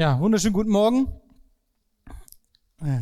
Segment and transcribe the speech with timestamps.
[0.00, 1.12] Ja, wunderschönen guten Morgen.
[2.80, 3.00] Äh,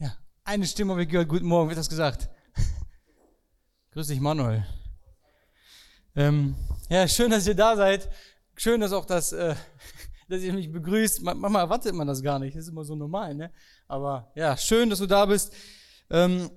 [0.00, 1.28] ja, eine Stimme habe ich gehört.
[1.28, 2.28] Guten Morgen, wird das gesagt?
[3.92, 4.66] Grüß dich, Manuel.
[6.16, 6.56] Ähm,
[6.88, 8.10] ja, schön, dass ihr da seid.
[8.56, 9.54] Schön, dass auch das, äh,
[10.28, 11.22] dass ihr mich begrüßt.
[11.22, 12.56] Manchmal erwartet man das gar nicht.
[12.56, 13.52] Das ist immer so normal, ne?
[13.86, 15.54] Aber ja, schön, dass du da bist.
[16.10, 16.50] Ähm,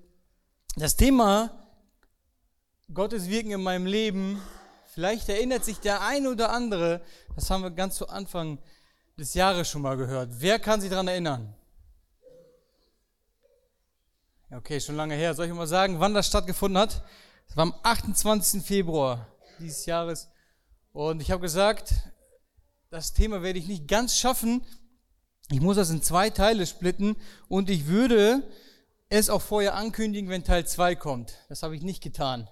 [0.78, 1.64] das Thema
[2.92, 4.42] Gottes Wirken in meinem Leben.
[4.88, 7.04] Vielleicht erinnert sich der eine oder andere.
[7.36, 8.58] Das haben wir ganz zu Anfang
[9.18, 10.30] des Jahres schon mal gehört.
[10.34, 11.54] Wer kann sich daran erinnern?
[14.52, 15.34] Okay, schon lange her.
[15.34, 17.04] Soll ich mal sagen, wann das stattgefunden hat?
[17.48, 18.62] Das war am 28.
[18.62, 19.28] Februar
[19.60, 20.30] dieses Jahres.
[20.92, 21.94] Und ich habe gesagt,
[22.90, 24.66] das Thema werde ich nicht ganz schaffen.
[25.50, 27.16] Ich muss das in zwei Teile splitten
[27.48, 28.44] und ich würde
[29.10, 31.38] es auch vorher ankündigen, wenn Teil 2 kommt.
[31.50, 32.50] Das habe ich nicht getan.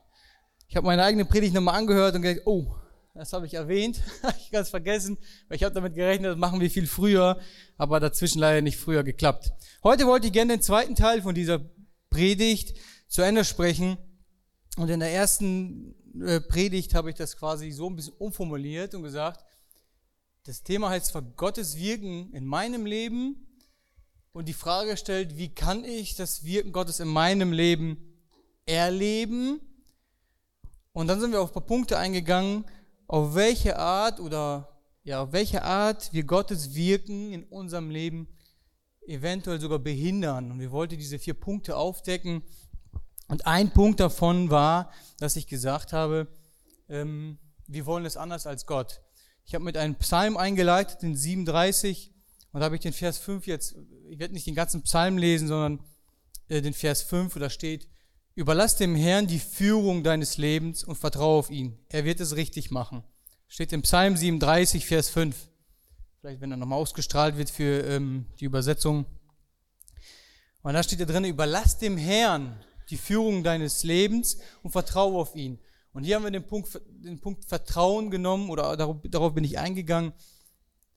[0.67, 2.75] Ich habe meine eigene Predigt nochmal angehört und gesagt, oh,
[3.13, 4.02] das habe ich erwähnt,
[4.40, 5.17] ich ganz vergessen,
[5.48, 7.39] weil ich habe damit gerechnet, das machen wir viel früher,
[7.77, 9.52] aber dazwischen leider nicht früher geklappt.
[9.84, 11.61] Heute wollte ich gerne den zweiten Teil von dieser
[12.09, 12.75] Predigt
[13.08, 13.97] zu Ende sprechen
[14.78, 19.03] und in der ersten äh, Predigt habe ich das quasi so ein bisschen umformuliert und
[19.03, 19.45] gesagt,
[20.45, 23.48] das Thema heißt zwar Gottes Wirken in meinem Leben
[24.31, 28.20] und die Frage stellt, wie kann ich das Wirken Gottes in meinem Leben
[28.66, 29.61] erleben?
[30.92, 32.66] Und dann sind wir auf ein paar Punkte eingegangen,
[33.14, 34.67] auf welche Art oder
[35.03, 38.28] ja, auf welche Art wir Gottes Wirken in unserem Leben
[39.05, 40.50] eventuell sogar behindern.
[40.50, 42.42] Und wir wollten diese vier Punkte aufdecken.
[43.28, 46.28] Und ein Punkt davon war, dass ich gesagt habe,
[46.89, 49.03] ähm, wir wollen es anders als Gott.
[49.45, 52.16] Ich habe mit einem Psalm eingeleitet, den 37,
[52.52, 53.75] und da habe ich den Vers 5 jetzt,
[54.09, 55.86] ich werde nicht den ganzen Psalm lesen, sondern
[56.48, 57.88] äh, den Vers 5, wo da steht,
[58.36, 61.78] Überlass dem Herrn die Führung deines Lebens und vertraue auf ihn.
[61.89, 63.03] Er wird es richtig machen.
[63.48, 65.36] Steht im Psalm 37, Vers 5.
[66.20, 69.06] Vielleicht, wenn er nochmal ausgestrahlt wird für ähm, die Übersetzung.
[70.64, 75.36] Und da steht da drin, überlass dem Herrn die Führung deines Lebens und vertraue auf
[75.36, 75.60] ihn.
[75.92, 79.60] Und hier haben wir den Punkt, den Punkt Vertrauen genommen oder darauf, darauf bin ich
[79.60, 80.11] eingegangen.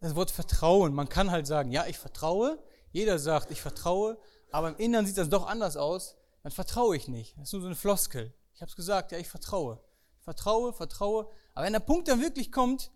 [0.00, 0.94] Das Wort Vertrauen.
[0.94, 2.58] Man kann halt sagen, ja, ich vertraue.
[2.92, 4.16] Jeder sagt, ich vertraue.
[4.50, 7.36] Aber im Inneren sieht das doch anders aus dann vertraue ich nicht.
[7.36, 8.32] Das ist nur so eine Floskel.
[8.54, 9.80] Ich habe es gesagt, ja, ich vertraue.
[10.20, 11.26] Vertraue, vertraue.
[11.54, 12.92] Aber wenn der Punkt dann wirklich kommt,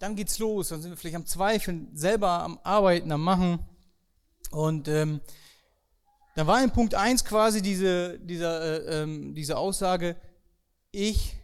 [0.00, 0.70] dann geht's los.
[0.70, 3.64] Dann sind wir vielleicht am Zweifeln, selber am Arbeiten, am Machen.
[4.50, 5.20] Und ähm,
[6.34, 10.16] dann war in Punkt 1 quasi diese, dieser, äh, ähm, diese Aussage,
[10.90, 11.36] ich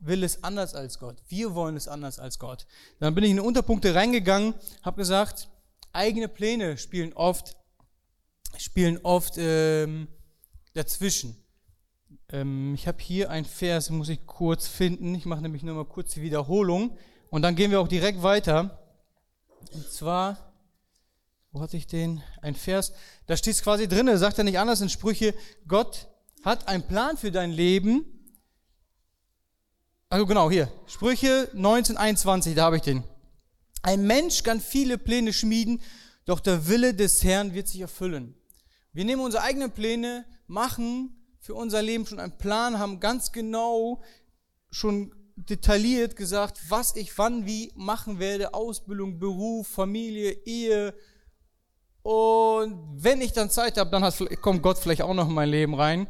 [0.00, 1.22] will es anders als Gott.
[1.28, 2.66] Wir wollen es anders als Gott.
[2.98, 5.48] Dann bin ich in Unterpunkte reingegangen, habe gesagt,
[5.92, 7.56] eigene Pläne spielen oft,
[8.56, 10.08] spielen oft ähm,
[10.78, 11.36] dazwischen.
[12.30, 15.14] Ähm, ich habe hier ein Vers, muss ich kurz finden.
[15.14, 16.96] Ich mache nämlich nur mal kurz die Wiederholung
[17.30, 18.78] und dann gehen wir auch direkt weiter.
[19.72, 20.54] Und zwar,
[21.50, 22.22] wo hatte ich den?
[22.40, 22.92] Ein Vers,
[23.26, 25.34] da steht es quasi drin, sagt er nicht anders in Sprüche,
[25.66, 26.08] Gott
[26.44, 28.04] hat einen Plan für dein Leben.
[30.08, 33.02] Also genau, hier, Sprüche 1921, da habe ich den.
[33.82, 35.82] Ein Mensch kann viele Pläne schmieden,
[36.24, 38.37] doch der Wille des Herrn wird sich erfüllen.
[38.92, 44.02] Wir nehmen unsere eigenen Pläne, machen für unser Leben schon einen Plan, haben ganz genau
[44.70, 50.94] schon detailliert gesagt, was ich wann wie machen werde, Ausbildung, Beruf, Familie, Ehe.
[52.02, 55.48] Und wenn ich dann Zeit habe, dann hat, kommt Gott vielleicht auch noch in mein
[55.48, 56.08] Leben rein.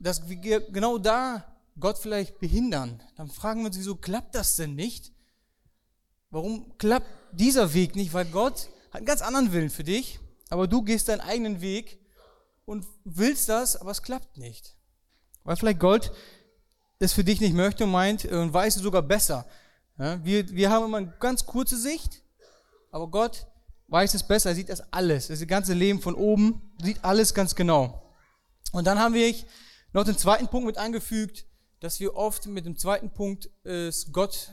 [0.00, 3.02] Dass wir genau da Gott vielleicht behindern.
[3.16, 5.12] Dann fragen wir uns, wieso klappt das denn nicht?
[6.30, 8.12] Warum klappt dieser Weg nicht?
[8.12, 10.18] Weil Gott hat einen ganz anderen Willen für dich,
[10.50, 11.98] aber du gehst deinen eigenen Weg
[12.64, 14.76] und willst das, aber es klappt nicht.
[15.44, 16.12] Weil vielleicht Gott
[16.98, 19.46] es für dich nicht möchte und meint und weiß es sogar besser.
[19.96, 22.22] Wir, wir haben immer eine ganz kurze Sicht,
[22.90, 23.46] aber Gott
[23.88, 27.54] weiß es besser, er sieht das alles, das ganze Leben von oben, sieht alles ganz
[27.54, 28.02] genau.
[28.72, 29.32] Und dann haben wir
[29.92, 31.46] noch den zweiten Punkt mit angefügt,
[31.80, 34.52] dass wir oft mit dem zweiten Punkt es Gott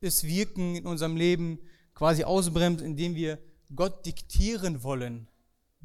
[0.00, 1.60] das Wirken in unserem Leben
[1.94, 3.38] quasi ausbremsen, indem wir
[3.74, 5.28] Gott diktieren wollen,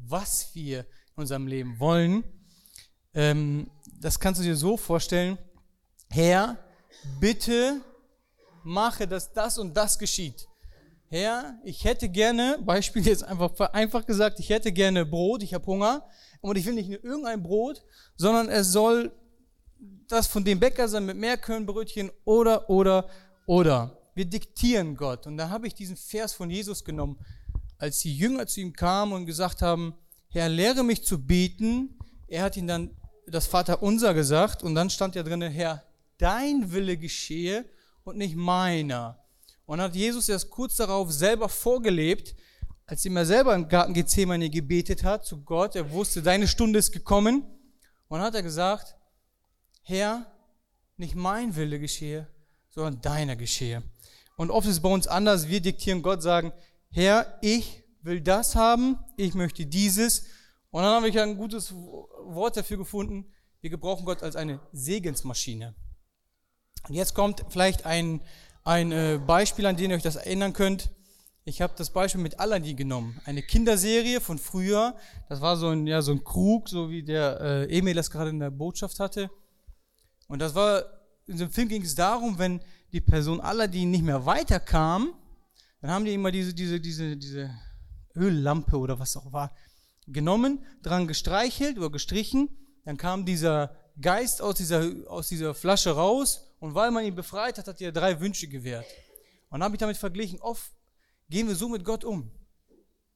[0.06, 2.24] was wir unserem Leben wollen.
[3.14, 3.70] Ähm,
[4.00, 5.38] das kannst du dir so vorstellen,
[6.08, 6.58] Herr,
[7.20, 7.80] bitte
[8.64, 10.48] mache, dass das und das geschieht.
[11.08, 15.66] Herr, ich hätte gerne, Beispiel jetzt einfach einfach gesagt, ich hätte gerne Brot, ich habe
[15.66, 16.06] Hunger
[16.40, 17.84] und ich will nicht nur irgendein Brot,
[18.16, 19.12] sondern es soll
[20.06, 23.08] das von dem Bäcker sein mit Meerkörnbrötchen oder, oder,
[23.46, 23.96] oder.
[24.14, 25.26] Wir diktieren Gott.
[25.26, 27.18] Und da habe ich diesen Vers von Jesus genommen,
[27.80, 29.94] als die Jünger zu ihm kamen und gesagt haben,
[30.28, 31.98] Herr, lehre mich zu beten.
[32.28, 32.90] Er hat ihm dann
[33.26, 35.82] das Vater unser gesagt und dann stand ja drin, Herr,
[36.18, 37.64] dein Wille geschehe
[38.04, 39.18] und nicht meiner.
[39.64, 42.34] Und hat Jesus erst kurz darauf selber vorgelebt,
[42.84, 45.74] als ihm er selber im Garten Gethsemane gebetet hat zu Gott.
[45.74, 47.44] Er wusste, deine Stunde ist gekommen.
[48.08, 48.96] Und hat er gesagt,
[49.82, 50.26] Herr,
[50.96, 52.26] nicht mein Wille geschehe,
[52.68, 53.82] sondern deiner geschehe.
[54.36, 55.48] Und oft ist es bei uns anders.
[55.48, 56.52] Wir diktieren Gott, sagen,
[56.92, 60.26] Herr, ich will das haben, ich möchte dieses.
[60.70, 63.26] Und dann habe ich ein gutes Wort dafür gefunden.
[63.60, 65.74] Wir gebrauchen Gott als eine Segensmaschine.
[66.88, 68.22] Und jetzt kommt vielleicht ein,
[68.64, 70.90] ein äh, Beispiel, an dem ihr euch das erinnern könnt.
[71.44, 73.20] Ich habe das Beispiel mit Aladdin genommen.
[73.24, 74.96] Eine Kinderserie von früher.
[75.28, 78.30] Das war so ein, ja, so ein Krug, so wie der äh, Emil das gerade
[78.30, 79.30] in der Botschaft hatte.
[80.26, 80.84] Und das war,
[81.26, 82.60] in dem Film ging es darum, wenn
[82.92, 85.14] die Person Aladdin nicht mehr weiterkam,
[85.80, 87.54] dann haben die immer diese, diese, diese, diese
[88.14, 89.54] Öllampe oder was auch war
[90.06, 92.48] genommen, dran gestreichelt oder gestrichen.
[92.84, 97.58] Dann kam dieser Geist aus dieser, aus dieser Flasche raus und weil man ihn befreit
[97.58, 98.86] hat, hat er drei Wünsche gewährt.
[99.50, 100.72] Und dann habe ich damit verglichen, oft
[101.28, 102.30] gehen wir so mit Gott um.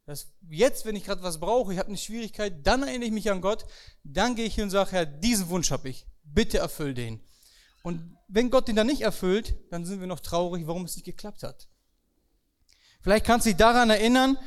[0.07, 3.31] Dass jetzt, wenn ich gerade was brauche, ich habe eine Schwierigkeit, dann erinnere ich mich
[3.31, 3.65] an Gott,
[4.03, 7.21] dann gehe ich hin und sage, Herr, diesen Wunsch habe ich, bitte erfüll den.
[7.83, 11.05] Und wenn Gott den dann nicht erfüllt, dann sind wir noch traurig, warum es nicht
[11.05, 11.69] geklappt hat.
[13.05, 14.39] Vielleicht kannst du dich daran erinnern,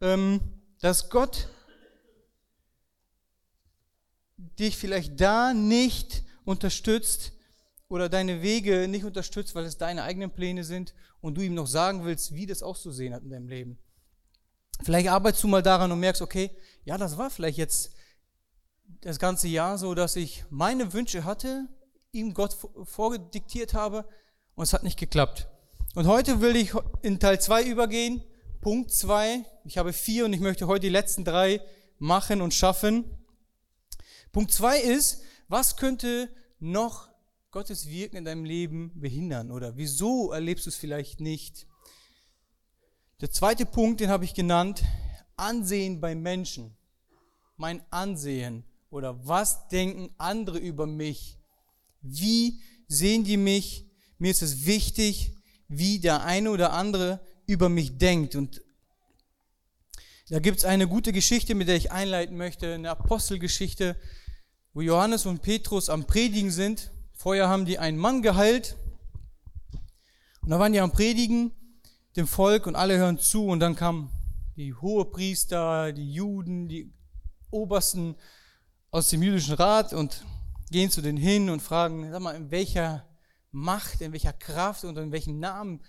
[0.00, 0.40] ähm,
[0.80, 1.50] dass Gott
[4.38, 7.32] dich vielleicht da nicht unterstützt
[7.88, 11.66] oder deine Wege nicht unterstützt, weil es deine eigenen Pläne sind und du ihm noch
[11.66, 13.78] sagen willst, wie das auszusehen hat in deinem Leben.
[14.82, 16.50] Vielleicht arbeitest du mal daran und merkst, okay,
[16.84, 17.92] ja, das war vielleicht jetzt
[19.02, 21.68] das ganze Jahr so, dass ich meine Wünsche hatte,
[22.10, 24.08] ihm Gott vorgediktiert habe
[24.54, 25.50] und es hat nicht geklappt.
[25.96, 28.22] Und heute will ich in Teil 2 übergehen.
[28.60, 29.46] Punkt 2.
[29.64, 31.58] Ich habe vier und ich möchte heute die letzten drei
[31.98, 33.06] machen und schaffen.
[34.30, 36.28] Punkt 2 ist, was könnte
[36.58, 37.08] noch
[37.50, 41.66] Gottes Wirken in deinem Leben behindern oder wieso erlebst du es vielleicht nicht?
[43.22, 44.84] Der zweite Punkt, den habe ich genannt,
[45.36, 46.76] Ansehen bei Menschen.
[47.56, 51.38] Mein Ansehen oder was denken andere über mich?
[52.02, 53.86] Wie sehen die mich?
[54.18, 55.35] Mir ist es wichtig,
[55.68, 58.36] wie der eine oder andere über mich denkt.
[58.36, 58.62] Und
[60.28, 63.96] da gibt es eine gute Geschichte, mit der ich einleiten möchte, eine Apostelgeschichte,
[64.72, 68.76] wo Johannes und Petrus am Predigen sind Vorher haben die einen Mann geheilt.
[70.42, 71.50] Und da waren die am Predigen,
[72.14, 73.46] dem Volk, und alle hören zu.
[73.46, 74.10] Und dann kamen
[74.54, 76.92] die Hohepriester, die Juden, die
[77.50, 78.16] Obersten
[78.90, 80.24] aus dem jüdischen Rat und
[80.70, 83.05] gehen zu denen hin und fragen, sag mal, in welcher
[83.56, 85.82] Macht, in welcher Kraft und in welchem Namen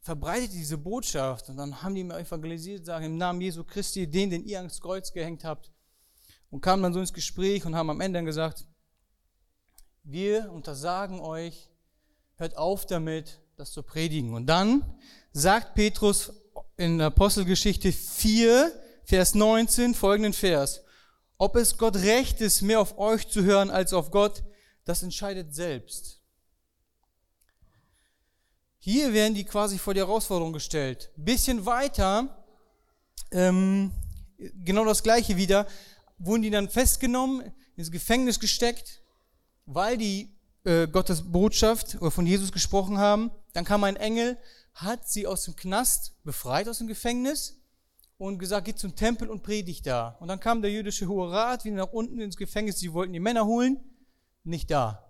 [0.00, 1.48] verbreitet diese Botschaft.
[1.48, 4.80] Und dann haben die immer evangelisiert, sagen, im Namen Jesu Christi, den, den ihr ans
[4.80, 5.72] Kreuz gehängt habt.
[6.50, 8.66] Und kamen dann so ins Gespräch und haben am Ende dann gesagt,
[10.02, 11.70] wir untersagen euch,
[12.36, 14.34] hört auf damit, das zu predigen.
[14.34, 14.84] Und dann
[15.32, 16.32] sagt Petrus
[16.76, 18.70] in Apostelgeschichte 4,
[19.04, 20.82] Vers 19, folgenden Vers.
[21.38, 24.44] Ob es Gott recht ist, mehr auf euch zu hören als auf Gott,
[24.84, 26.23] das entscheidet selbst.
[28.84, 31.10] Hier werden die quasi vor die Herausforderung gestellt.
[31.16, 32.44] bisschen weiter,
[33.32, 33.92] ähm,
[34.64, 35.66] genau das gleiche wieder,
[36.18, 39.00] wurden die dann festgenommen, ins Gefängnis gesteckt
[39.66, 40.30] weil die
[40.64, 43.30] äh, Gottes Botschaft oder von Jesus gesprochen haben.
[43.52, 44.38] Dann kam ein Engel,
[44.72, 47.60] hat sie aus dem Knast befreit, aus dem Gefängnis
[48.18, 50.16] und gesagt, geht zum Tempel und predigt da.
[50.20, 53.20] Und dann kam der jüdische Hohe Rat wieder nach unten ins Gefängnis, sie wollten die
[53.20, 53.80] Männer holen,
[54.44, 55.03] nicht da.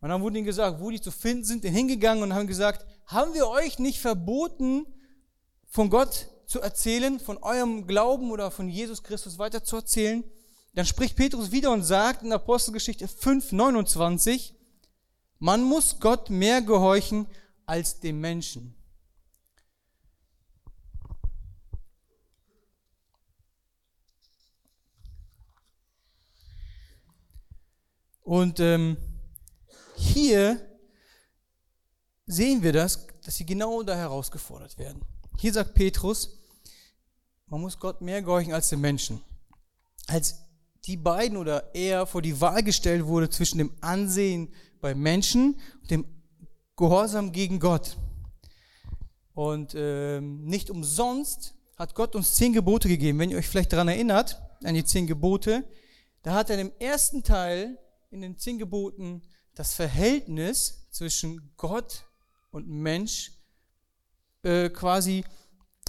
[0.00, 2.86] Und dann wurde ihnen gesagt, wo die zu finden sind, sind hingegangen und haben gesagt,
[3.06, 4.86] haben wir euch nicht verboten,
[5.66, 10.24] von Gott zu erzählen, von eurem Glauben oder von Jesus Christus weiter zu erzählen?
[10.74, 14.54] Dann spricht Petrus wieder und sagt in Apostelgeschichte 5, 29,
[15.40, 17.26] man muss Gott mehr gehorchen
[17.66, 18.74] als dem Menschen.
[28.22, 28.98] Und ähm,
[29.98, 30.60] hier
[32.26, 35.02] sehen wir das, dass sie genau da herausgefordert werden.
[35.38, 36.38] Hier sagt Petrus,
[37.46, 39.20] man muss Gott mehr gehorchen als dem Menschen.
[40.06, 40.36] Als
[40.84, 45.90] die beiden oder er vor die Wahl gestellt wurde zwischen dem Ansehen bei Menschen und
[45.90, 46.04] dem
[46.76, 47.96] Gehorsam gegen Gott.
[49.34, 53.18] Und ähm, nicht umsonst hat Gott uns zehn Gebote gegeben.
[53.18, 55.64] Wenn ihr euch vielleicht daran erinnert, an die zehn Gebote,
[56.22, 57.78] da hat er im ersten Teil
[58.10, 59.22] in den zehn Geboten
[59.58, 62.04] das Verhältnis zwischen Gott
[62.52, 63.32] und Mensch
[64.44, 65.24] äh, quasi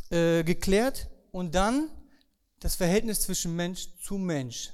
[0.09, 1.87] äh, geklärt und dann
[2.59, 4.73] das Verhältnis zwischen Mensch zu Mensch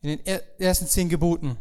[0.00, 0.26] in den
[0.58, 1.58] ersten zehn Geboten.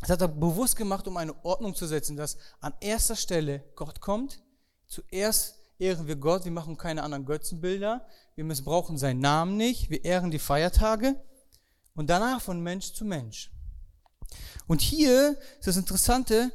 [0.00, 4.00] Das hat er bewusst gemacht, um eine Ordnung zu setzen, dass an erster Stelle Gott
[4.02, 4.42] kommt.
[4.88, 10.04] Zuerst ehren wir Gott, wir machen keine anderen Götzenbilder, wir missbrauchen seinen Namen nicht, wir
[10.04, 11.16] ehren die Feiertage
[11.94, 13.50] und danach von Mensch zu Mensch.
[14.66, 16.52] Und hier ist das Interessante,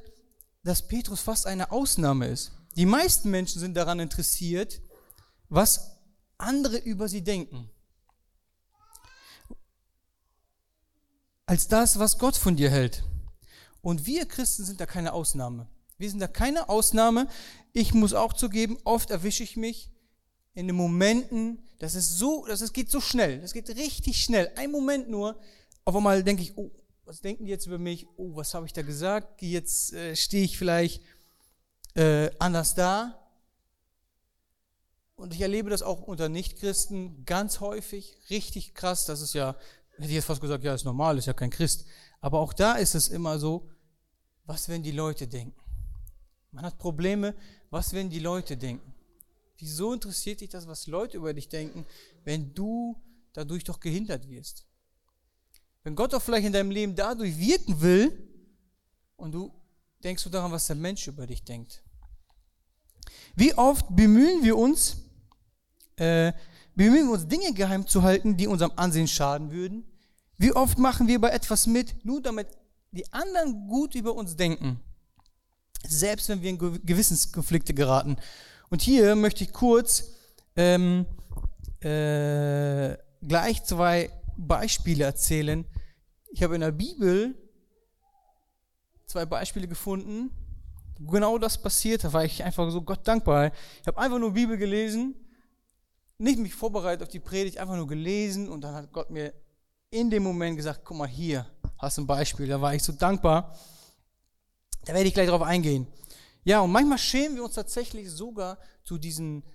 [0.63, 2.51] dass Petrus fast eine Ausnahme ist.
[2.75, 4.81] Die meisten Menschen sind daran interessiert,
[5.49, 5.97] was
[6.37, 7.69] andere über sie denken.
[11.45, 13.03] Als das, was Gott von dir hält.
[13.81, 15.69] Und wir Christen sind da keine Ausnahme.
[15.97, 17.27] Wir sind da keine Ausnahme.
[17.71, 19.91] Ich muss auch zugeben, oft erwische ich mich
[20.53, 24.51] in den Momenten, das ist so, das geht so schnell, das geht richtig schnell.
[24.55, 25.39] Ein Moment nur,
[25.83, 26.71] auf einmal denke ich, oh,
[27.05, 28.07] was denken die jetzt über mich?
[28.17, 29.41] Oh, was habe ich da gesagt?
[29.41, 31.03] Jetzt äh, stehe ich vielleicht
[31.93, 33.21] äh, anders da.
[35.15, 39.05] Und ich erlebe das auch unter Nichtchristen ganz häufig, richtig krass.
[39.05, 39.55] Das ist ja,
[39.95, 41.85] hätte ich jetzt fast gesagt, ja, ist normal, ist ja kein Christ.
[42.19, 43.69] Aber auch da ist es immer so,
[44.45, 45.59] was werden die Leute denken?
[46.51, 47.35] Man hat Probleme,
[47.69, 48.93] was werden die Leute denken?
[49.57, 51.85] Wieso interessiert dich das, was Leute über dich denken,
[52.23, 53.01] wenn du
[53.33, 54.65] dadurch doch gehindert wirst?
[55.85, 58.11] Wenn Gott doch vielleicht in deinem Leben dadurch wirken will
[59.17, 59.53] und du
[60.03, 61.83] denkst du daran, was der Mensch über dich denkt.
[63.35, 64.97] Wie oft bemühen wir uns,
[65.97, 66.33] äh,
[66.73, 69.85] bemühen wir uns Dinge geheim zu halten, die unserem Ansehen schaden würden?
[70.39, 72.47] Wie oft machen wir bei etwas mit, nur damit
[72.89, 74.79] die anderen gut über uns denken,
[75.87, 78.17] selbst wenn wir in Gewissenskonflikte geraten.
[78.71, 80.05] Und hier möchte ich kurz
[80.55, 81.05] ähm,
[81.81, 85.63] äh, gleich zwei Beispiele erzählen.
[86.35, 87.33] Ich habe in der Bibel
[89.05, 90.31] zwei Beispiele gefunden,
[90.99, 92.03] wo genau das passiert.
[92.03, 93.53] Da war ich einfach so Gott dankbar.
[93.79, 95.15] Ich habe einfach nur Bibel gelesen,
[96.17, 99.33] nicht mich vorbereitet auf die Predigt, einfach nur gelesen und dann hat Gott mir
[99.91, 102.47] in dem Moment gesagt, guck mal hier, hast ein Beispiel.
[102.47, 103.57] Da war ich so dankbar.
[104.83, 105.87] Da werde ich gleich drauf eingehen.
[106.43, 109.45] Ja, und manchmal schämen wir uns tatsächlich sogar zu diesen,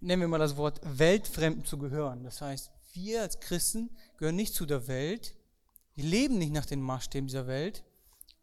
[0.00, 2.24] nennen wir mal das Wort, Weltfremden zu gehören.
[2.24, 3.88] Das heißt, wir als Christen
[4.18, 5.34] gehören nicht zu der Welt,
[5.94, 7.84] wir leben nicht nach den Maßstäben dieser Welt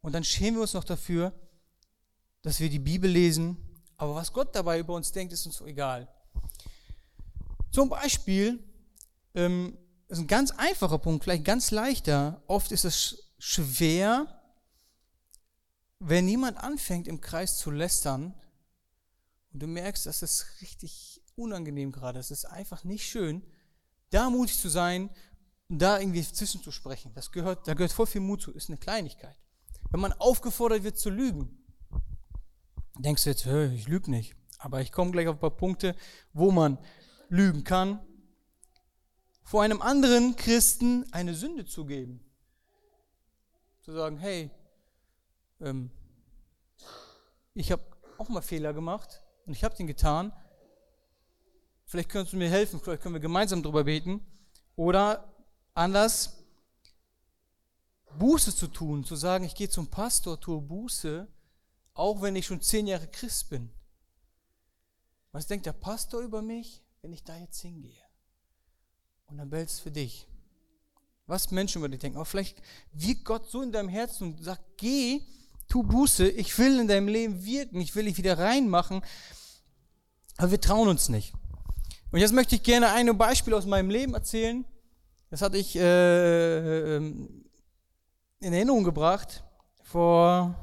[0.02, 1.34] und dann schämen wir uns noch dafür,
[2.42, 3.58] dass wir die Bibel lesen,
[3.98, 6.08] aber was Gott dabei über uns denkt, ist uns so egal.
[7.72, 8.64] Zum Beispiel,
[9.36, 9.78] ähm,
[10.08, 12.42] das ist ein ganz einfacher Punkt, vielleicht ganz leichter.
[12.48, 14.42] Oft ist es schwer,
[16.00, 18.34] wenn jemand anfängt im Kreis zu lästern
[19.52, 23.44] und du merkst, das ist richtig unangenehm gerade, es ist einfach nicht schön,
[24.10, 25.10] da mutig zu sein
[25.70, 27.14] da irgendwie zwischenzusprechen.
[27.14, 29.38] Das gehört, da gehört voll viel Mut zu, ist eine Kleinigkeit.
[29.92, 31.64] Wenn man aufgefordert wird zu lügen,
[32.98, 34.36] denkst du jetzt, ich lüge nicht.
[34.58, 35.96] Aber ich komme gleich auf ein paar Punkte,
[36.34, 36.78] wo man
[37.30, 38.00] lügen kann
[39.50, 42.24] vor einem anderen Christen eine Sünde zugeben.
[43.82, 44.52] Zu sagen, hey,
[45.60, 45.90] ähm,
[47.56, 47.82] ich habe
[48.20, 50.32] auch mal Fehler gemacht und ich habe den getan.
[51.86, 54.24] Vielleicht könntest du mir helfen, vielleicht können wir gemeinsam darüber beten.
[54.76, 55.29] Oder
[55.80, 56.34] anders,
[58.18, 61.28] Buße zu tun, zu sagen, ich gehe zum Pastor, tue Buße,
[61.94, 63.70] auch wenn ich schon zehn Jahre Christ bin.
[65.32, 68.04] Was denkt der Pastor über mich, wenn ich da jetzt hingehe?
[69.28, 70.28] Und dann bellst es für dich.
[71.28, 72.18] Was Menschen über dich denken.
[72.18, 75.22] Aber vielleicht wirkt Gott so in deinem Herzen und sagt, geh,
[75.68, 79.02] tu Buße, ich will in deinem Leben wirken, ich will dich wieder reinmachen.
[80.38, 81.34] Aber wir trauen uns nicht.
[82.12, 84.66] Und jetzt möchte ich gerne ein Beispiel aus meinem Leben erzählen.
[85.30, 87.46] Das hatte ich äh, ähm,
[88.40, 89.44] in Erinnerung gebracht.
[89.84, 90.56] Vor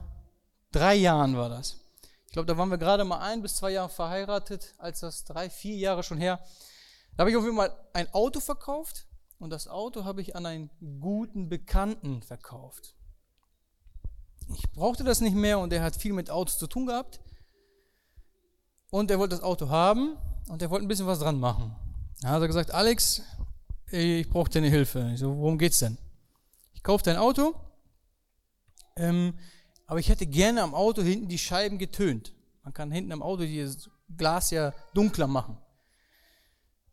[0.72, 1.80] drei Jahren war das.
[2.26, 5.48] Ich glaube, da waren wir gerade mal ein bis zwei Jahre verheiratet, als das drei,
[5.48, 6.40] vier Jahre schon her.
[7.16, 9.06] Da habe ich auf jeden Fall ein Auto verkauft
[9.38, 10.70] und das Auto habe ich an einen
[11.00, 12.94] guten Bekannten verkauft.
[14.54, 17.20] Ich brauchte das nicht mehr und er hat viel mit Autos zu tun gehabt.
[18.90, 20.16] Und er wollte das Auto haben
[20.48, 21.74] und er wollte ein bisschen was dran machen.
[22.20, 23.22] Da hat er gesagt, Alex,
[23.96, 25.10] ich brauche deine Hilfe.
[25.14, 25.98] Ich so, worum geht's denn?
[26.74, 27.54] Ich kaufe dein Auto,
[28.96, 29.34] ähm,
[29.86, 32.34] aber ich hätte gerne am Auto hinten die Scheiben getönt.
[32.62, 35.58] Man kann hinten am Auto dieses Glas ja dunkler machen.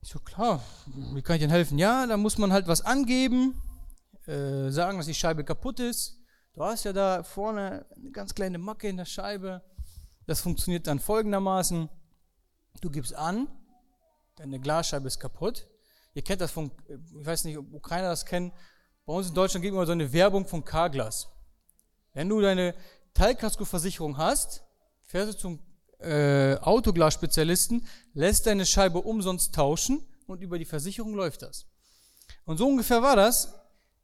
[0.02, 0.62] Ich so, klar,
[1.14, 1.78] wie kann ich denn helfen?
[1.80, 3.62] Ja, da muss man halt was angeben,
[4.26, 6.20] äh, sagen, dass die Scheibe kaputt ist.
[6.54, 9.62] Du hast ja da vorne eine ganz kleine Macke in der Scheibe.
[10.26, 11.90] Das funktioniert dann folgendermaßen.
[12.82, 13.48] Du gibst an,
[14.36, 15.68] deine Glasscheibe ist kaputt.
[16.14, 18.52] Ihr kennt das von, ich weiß nicht, ob Ukrainer das kennen.
[19.06, 21.28] Bei uns in Deutschland gibt es immer so eine Werbung von Carglass.
[22.14, 22.76] Wenn du deine
[23.14, 24.64] Teilkaskoversicherung hast,
[25.04, 25.60] fährst du zum
[26.00, 31.66] äh, Autoglas-Spezialisten, lässt deine Scheibe umsonst tauschen und über die Versicherung läuft das.
[32.46, 33.54] Und so ungefähr war das.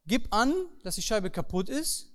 [0.05, 2.09] Gib an, dass die Scheibe kaputt ist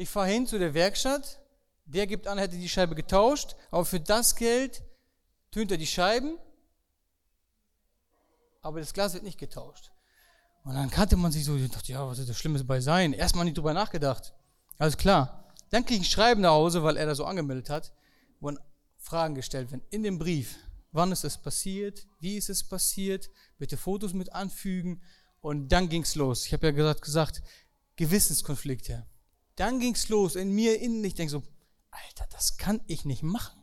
[0.00, 1.40] ich fahre hin zu der Werkstatt,
[1.84, 4.82] der gibt an, hätte die Scheibe getauscht, aber für das Geld
[5.50, 6.38] tönt er die Scheiben,
[8.62, 9.90] aber das Glas wird nicht getauscht.
[10.64, 13.12] Und dann kannte man sich so, ich dachte, ja, was ist das Schlimmes bei sein?
[13.12, 14.34] Erstmal nicht drüber nachgedacht.
[14.78, 15.52] Alles klar.
[15.70, 17.92] Dann kriege ich ein Schreiben nach Hause, weil er da so angemeldet hat,
[18.40, 18.52] wo
[18.98, 20.56] Fragen gestellt werden in dem Brief.
[20.92, 22.06] Wann ist es passiert?
[22.18, 23.30] Wie ist es passiert?
[23.58, 25.02] Bitte Fotos mit anfügen.
[25.40, 26.46] Und dann ging es los.
[26.46, 27.42] Ich habe ja gesagt, gesagt,
[27.96, 29.06] Gewissenskonflikte.
[29.56, 31.04] Dann ging es los in mir innen.
[31.04, 31.42] Ich denke so,
[31.90, 33.59] Alter, das kann ich nicht machen.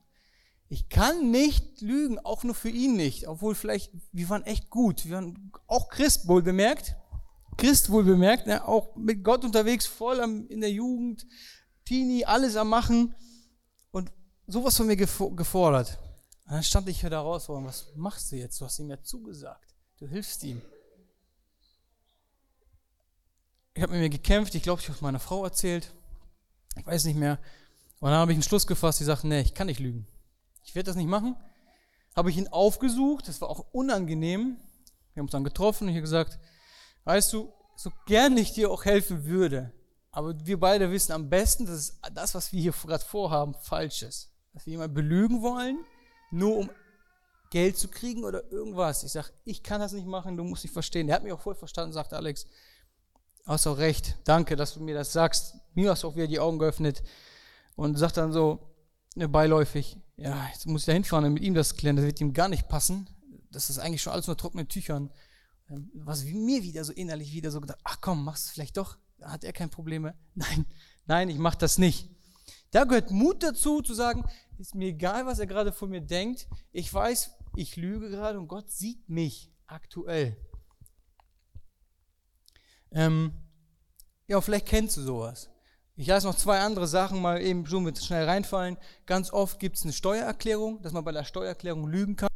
[0.70, 3.28] Ich kann nicht lügen, auch nur für ihn nicht.
[3.28, 5.06] Obwohl vielleicht, wir waren echt gut.
[5.06, 6.96] Wir waren auch Christ wohl bemerkt.
[7.58, 8.68] Christ wohl bemerkt, ne?
[8.68, 11.26] auch mit Gott unterwegs, voll am, in der Jugend,
[11.86, 13.16] Teenie, alles am Machen.
[13.92, 14.12] Und
[14.46, 15.98] sowas von mir gefordert.
[16.46, 18.62] Und dann stand ich hier da raus, was machst du jetzt?
[18.62, 19.74] Du hast ihm ja zugesagt.
[19.98, 20.62] Du hilfst ihm.
[23.74, 25.94] Ich habe mit mir gekämpft, ich glaube, ich habe meiner Frau erzählt.
[26.78, 27.40] Ich weiß nicht mehr.
[28.00, 30.08] Und dann habe ich einen Schluss gefasst, die sagten, nee, ich kann nicht lügen.
[30.68, 31.36] Ich werde das nicht machen.
[32.16, 34.58] Habe ich ihn aufgesucht, das war auch unangenehm.
[35.14, 36.40] Wir haben uns dann getroffen und ich habe gesagt,
[37.06, 39.72] weißt du, so gern ich dir auch helfen würde,
[40.12, 44.32] aber wir beide wissen am besten, dass das, was wir hier gerade vorhaben, falsch ist.
[44.54, 45.86] Dass wir jemanden belügen wollen,
[46.32, 46.70] nur um
[47.52, 49.04] Geld zu kriegen oder irgendwas.
[49.04, 51.08] Ich sage, ich kann das nicht machen, du musst dich verstehen.
[51.08, 52.46] Er hat mich auch voll verstanden, sagt Alex,
[53.46, 55.56] hast auch recht, danke, dass du mir das sagst.
[55.76, 57.04] Mir hast du auch wieder die Augen geöffnet
[57.76, 58.60] und sagt dann so,
[59.18, 62.22] ne, beiläufig, ja, jetzt muss ich da hinfahren und mit ihm das klären, das wird
[62.22, 63.10] ihm gar nicht passen.
[63.52, 65.12] Das ist eigentlich schon alles nur trockene Tüchern.
[65.70, 68.98] Ähm, was mir wieder so innerlich wieder so gedacht, ach komm, machst du vielleicht doch,
[69.22, 70.16] hat er kein Problem mehr.
[70.36, 70.66] Nein,
[71.06, 72.10] nein, ich mach das nicht.
[72.72, 74.24] Da gehört Mut dazu, zu sagen,
[74.58, 76.48] ist mir egal, was er gerade von mir denkt.
[76.72, 80.38] Ich weiß, ich lüge gerade und Gott sieht mich aktuell.
[82.92, 83.34] Ähm,
[84.28, 85.50] ja, vielleicht kennst du sowas.
[86.00, 88.77] Ich lasse noch zwei andere Sachen mal eben so mit schnell reinfallen.
[89.08, 92.30] Ganz oft gibt es eine Steuererklärung, dass man bei der Steuererklärung lügen kann.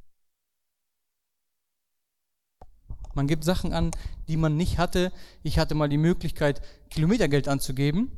[3.14, 3.92] Man gibt Sachen an,
[4.28, 5.12] die man nicht hatte.
[5.44, 8.12] Ich hatte mal die Möglichkeit, Kilometergeld anzugeben,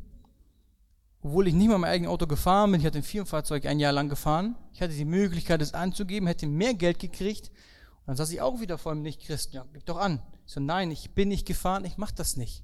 [1.21, 2.79] obwohl ich nicht mal mein eigenes Auto gefahren bin.
[2.79, 4.55] Ich hatte ein Firmenfahrzeug ein Jahr lang gefahren.
[4.71, 7.49] Ich hatte die Möglichkeit, es anzugeben, hätte mehr Geld gekriegt.
[7.49, 9.57] Und dann saß ich auch wieder vor einem Nicht-Christen.
[9.57, 10.23] Ja, gib doch an.
[10.45, 12.63] Ich so, nein, ich bin nicht gefahren, ich mache das nicht.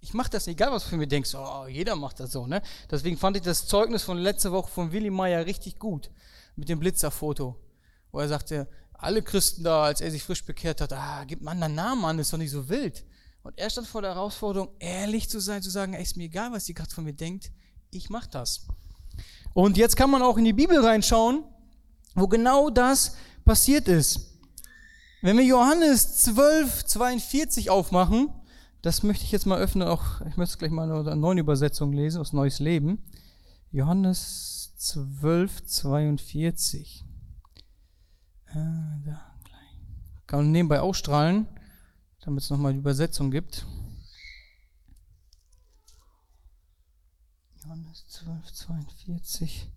[0.00, 2.62] Ich mache das, egal was du für mich denkst, oh, jeder macht das so, ne?
[2.90, 6.10] Deswegen fand ich das Zeugnis von letzter Woche von Willi Meyer richtig gut,
[6.54, 7.56] mit dem Blitzerfoto,
[8.12, 11.50] wo er sagte, alle Christen da, als er sich frisch bekehrt hat, ah, gib mal
[11.52, 13.04] einen Namen an, ist doch nicht so wild.
[13.42, 16.52] Und er stand vor der Herausforderung, ehrlich zu sein, zu sagen, ey, ist mir egal,
[16.52, 17.50] was die gerade von mir denkt,
[17.90, 18.66] ich mach das.
[19.54, 21.44] Und jetzt kann man auch in die Bibel reinschauen,
[22.14, 24.38] wo genau das passiert ist.
[25.22, 28.30] Wenn wir Johannes 12, 42 aufmachen,
[28.82, 32.20] das möchte ich jetzt mal öffnen, auch, ich möchte gleich mal eine neue Übersetzung lesen
[32.20, 33.02] aus Neues Leben.
[33.70, 37.04] Johannes 12, 42.
[38.46, 40.26] Äh, da, gleich.
[40.26, 41.48] Kann man nebenbei ausstrahlen,
[42.20, 43.66] damit es nochmal die Übersetzung gibt.
[47.62, 49.75] Johannes 12, 42.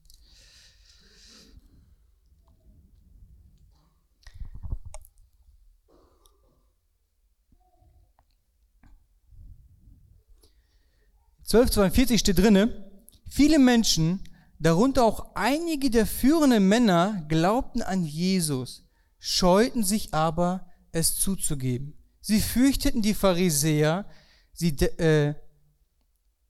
[11.52, 12.92] 1242 steht drinne,
[13.28, 14.24] viele Menschen,
[14.60, 18.84] darunter auch einige der führenden Männer, glaubten an Jesus,
[19.18, 21.98] scheuten sich aber, es zuzugeben.
[22.22, 24.06] Sie fürchteten die Pharisäer,
[24.54, 25.34] sie, äh,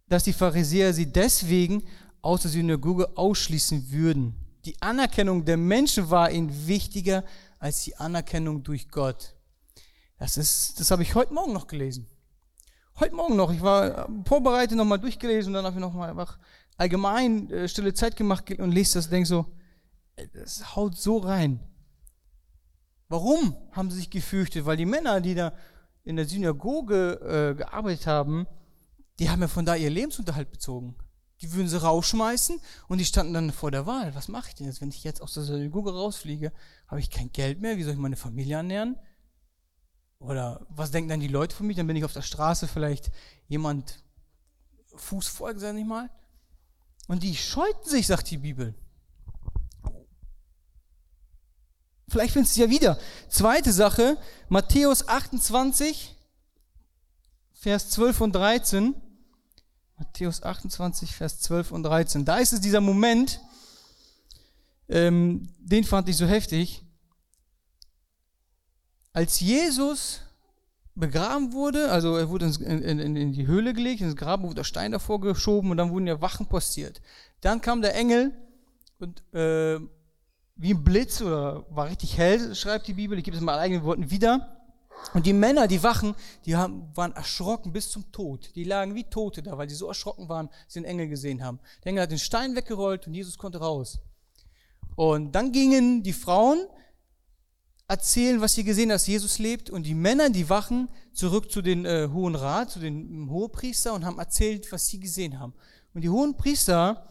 [0.09, 1.83] dass die Pharisäer sie deswegen
[2.21, 4.35] aus der Synagoge ausschließen würden.
[4.65, 7.23] Die Anerkennung der Menschen war ihnen wichtiger
[7.57, 9.33] als die Anerkennung durch Gott.
[10.17, 12.05] Das, ist, das habe ich heute Morgen noch gelesen.
[12.99, 16.37] Heute Morgen noch, ich war vorbereitet, nochmal durchgelesen und dann habe ich nochmal einfach
[16.75, 19.45] allgemein äh, stille Zeit gemacht und lese das und denke so,
[20.33, 21.61] das haut so rein.
[23.07, 24.65] Warum haben sie sich gefürchtet?
[24.65, 25.53] Weil die Männer, die da
[26.03, 28.47] in der Synagoge äh, gearbeitet haben,
[29.19, 30.97] die haben ja von da ihr Lebensunterhalt bezogen.
[31.41, 32.59] Die würden sie rausschmeißen
[32.89, 34.13] und die standen dann vor der Wahl.
[34.13, 36.51] Was mache ich denn jetzt, wenn ich jetzt aus der Synagoge rausfliege?
[36.89, 37.77] Habe ich kein Geld mehr?
[37.77, 38.97] Wie soll ich meine Familie ernähren?
[40.19, 41.75] Oder was denken dann die Leute von mir?
[41.75, 43.09] Dann bin ich auf der Straße vielleicht
[43.47, 44.03] jemand
[44.95, 46.09] Fußvolk, sag ich mal.
[47.07, 48.75] Und die scheuten sich, sagt die Bibel.
[52.09, 52.99] Vielleicht findest du es ja wieder.
[53.29, 54.17] Zweite Sache,
[54.49, 56.15] Matthäus 28,
[57.53, 58.95] Vers 12 und 13.
[59.97, 62.25] Matthäus 28, Vers 12 und 13.
[62.25, 63.41] Da ist es dieser Moment,
[64.87, 66.83] ähm, den fand ich so heftig
[69.19, 70.21] als Jesus
[70.95, 74.63] begraben wurde, also er wurde in, in, in die Höhle gelegt, ins Grab wurde der
[74.63, 77.01] Stein davor geschoben und dann wurden ja Wachen postiert.
[77.41, 78.31] Dann kam der Engel
[78.97, 79.77] und äh,
[80.55, 83.83] wie ein Blitz oder war richtig hell, schreibt die Bibel, ich gebe es mal eigenen
[83.83, 84.55] Worten wieder.
[85.13, 88.55] Und die Männer, die Wachen, die haben, waren erschrocken bis zum Tod.
[88.55, 91.59] Die lagen wie Tote da, weil sie so erschrocken waren, sie den Engel gesehen haben.
[91.83, 93.99] Der Engel hat den Stein weggerollt und Jesus konnte raus.
[94.95, 96.59] Und dann gingen die Frauen
[97.89, 99.69] erzählen, was sie gesehen haben, dass Jesus lebt.
[99.69, 104.05] Und die Männer, die Wachen, zurück zu den äh, Hohen Rat, zu den Hohepriester und
[104.05, 105.53] haben erzählt, was sie gesehen haben.
[105.93, 107.07] Und die Hohen Priester,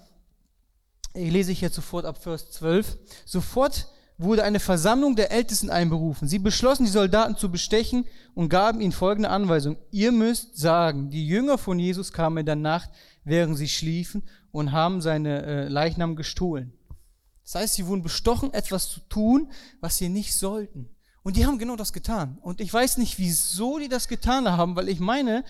[1.15, 3.89] ich lese ich jetzt sofort ab Vers 12, sofort
[4.19, 6.29] wurde eine Versammlung der Ältesten einberufen.
[6.29, 9.77] Sie beschlossen, die Soldaten zu bestechen und gaben ihnen folgende Anweisung.
[9.91, 12.91] Ihr müsst sagen, die Jünger von Jesus kamen in der Nacht,
[13.25, 16.73] während sie schliefen und haben seine äh, Leichnam gestohlen.
[17.49, 20.95] Das heißt, sie wurden bestochen, etwas zu tun, was sie nicht sollten.
[21.23, 22.37] Und die haben genau das getan.
[22.43, 25.45] Und ich weiß nicht, wieso die das getan haben, weil ich meine,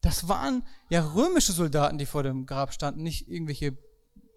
[0.00, 3.76] das waren ja römische Soldaten, die vor dem Grab standen, nicht irgendwelche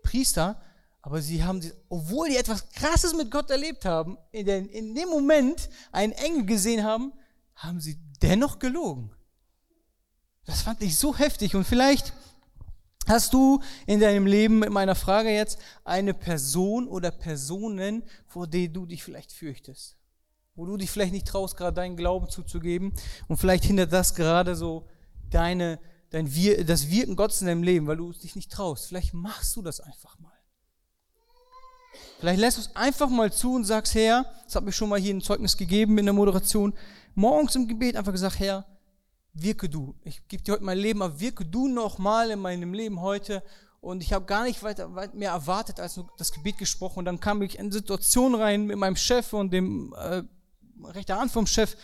[0.04, 0.62] Priester.
[1.01, 6.12] Aber sie haben, obwohl die etwas Krasses mit Gott erlebt haben, in, dem Moment einen
[6.12, 7.13] Engel gesehen haben,
[7.56, 9.10] haben sie dennoch gelogen.
[10.43, 11.56] Das fand ich so heftig.
[11.56, 12.13] Und vielleicht
[13.08, 18.74] Hast du in deinem Leben mit meiner Frage jetzt eine Person oder Personen, vor denen
[18.74, 19.96] du dich vielleicht fürchtest?
[20.56, 22.94] Wo du dich vielleicht nicht traust, gerade deinen Glauben zuzugeben
[23.28, 24.88] und vielleicht hindert das gerade so
[25.30, 28.88] deine, dein Wir das Wirken Gottes in deinem Leben, weil du dich nicht traust.
[28.88, 30.32] Vielleicht machst du das einfach mal.
[32.20, 35.00] Vielleicht lässt du es einfach mal zu und sagst, Herr, das hat mir schon mal
[35.00, 36.74] hier ein Zeugnis gegeben in der Moderation,
[37.13, 38.65] morgens im Gebet einfach gesagt, Herr,
[39.36, 39.95] wirke du.
[40.04, 43.43] Ich gebe dir heute mein Leben, aber wirke du nochmal in meinem Leben heute.
[43.82, 47.00] Und ich habe gar nicht weiter, weit mehr erwartet, als nur das Gebet gesprochen.
[47.00, 50.24] Und dann kam ich in Situation rein mit meinem Chef und dem äh,
[50.84, 51.76] rechter Hand vom Chef,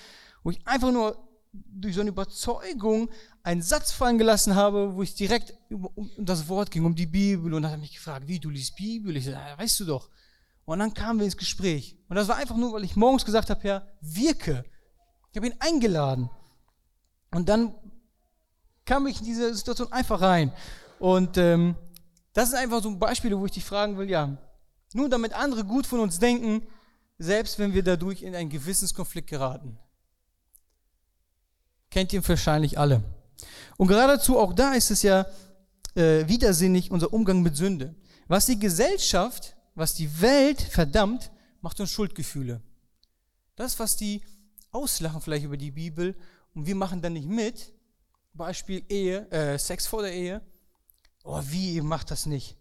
[0.44, 1.16] wo ich einfach nur
[1.54, 3.10] durch so eine Überzeugung
[3.44, 7.06] einen Satz fallen gelassen habe, wo ich direkt um, um das Wort ging, um die
[7.06, 7.54] Bibel.
[7.54, 9.16] Und dann hat er mich gefragt, wie, du liest Bibel?
[9.16, 10.10] Ich sagte, ja, weißt du doch.
[10.66, 11.98] Und dann kamen wir ins Gespräch.
[12.08, 14.64] Und das war einfach nur, weil ich morgens gesagt habe, ja, wirke.
[15.32, 16.30] Ich habe ihn eingeladen.
[17.32, 17.74] Und dann
[18.86, 20.52] kam ich in diese Situation einfach rein.
[21.00, 21.76] Und ähm,
[22.34, 24.38] das ist einfach so ein Beispiel, wo ich dich fragen will, ja,
[24.94, 26.68] nur damit andere gut von uns denken,
[27.18, 29.78] selbst wenn wir dadurch in einen Gewissenskonflikt geraten.
[31.90, 33.04] Kennt ihr wahrscheinlich alle.
[33.78, 35.26] Und geradezu auch da ist es ja
[35.96, 37.96] äh, widersinnig, unser Umgang mit Sünde.
[38.28, 42.62] Was die Gesellschaft, was die Welt verdammt, macht uns Schuldgefühle.
[43.56, 44.22] Das, was die
[44.72, 46.16] auslachen vielleicht über die Bibel
[46.54, 47.74] und wir machen dann nicht mit,
[48.34, 50.42] Beispiel Ehe, äh, Sex vor der Ehe.
[51.24, 52.58] Oh, wie, ihr macht das nicht?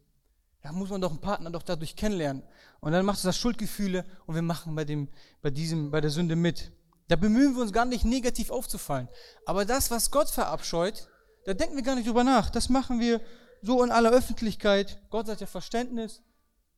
[0.63, 2.43] Da muss man doch einen Partner doch dadurch kennenlernen.
[2.81, 5.09] Und dann macht es das Schuldgefühle und wir machen bei, dem,
[5.41, 6.73] bei, diesem, bei der Sünde mit.
[7.09, 9.09] Da bemühen wir uns gar nicht negativ aufzufallen.
[9.47, 11.09] Aber das, was Gott verabscheut,
[11.45, 12.51] da denken wir gar nicht drüber nach.
[12.51, 13.21] Das machen wir
[13.63, 15.01] so in aller Öffentlichkeit.
[15.09, 16.23] Gott hat ja Verständnis.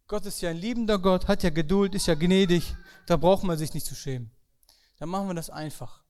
[0.06, 2.76] Gott ist ja ein liebender Gott, hat ja Geduld, ist ja gnädig.
[3.06, 4.30] Da braucht man sich nicht zu schämen.
[4.98, 6.01] Da machen wir das einfach.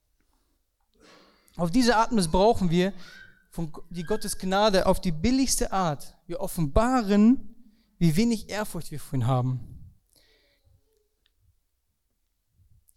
[1.56, 2.92] Auf diese Art missbrauchen wir
[3.90, 6.16] die Gottes Gnade auf die billigste Art.
[6.26, 7.54] Wir offenbaren,
[7.98, 9.60] wie wenig Ehrfurcht wir von ihm haben.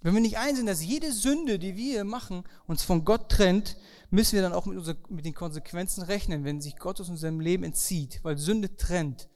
[0.02, 3.76] Wenn wir nicht einsehen, dass jede Sünde, die wir machen, uns von Gott trennt,
[4.12, 7.40] müssen wir dann auch mit, unser, mit den Konsequenzen rechnen, wenn sich Gott aus unserem
[7.40, 9.28] Leben entzieht, weil Sünde trennt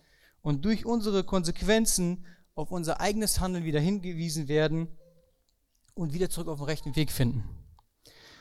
[0.42, 4.90] und durch unsere Konsequenzen auf unser eigenes Handeln wieder hingewiesen werden
[5.96, 7.59] und wieder zurück auf den rechten Weg finden.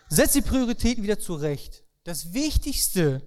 [0.09, 1.85] Setz die Prioritäten wieder zurecht.
[2.05, 3.23] Das Wichtigste,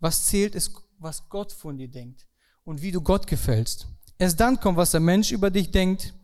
[0.00, 2.26] was zählt, ist, was Gott von dir denkt
[2.64, 3.86] und wie du Gott gefällst.
[4.18, 6.14] Erst dann kommt, was der Mensch über dich denkt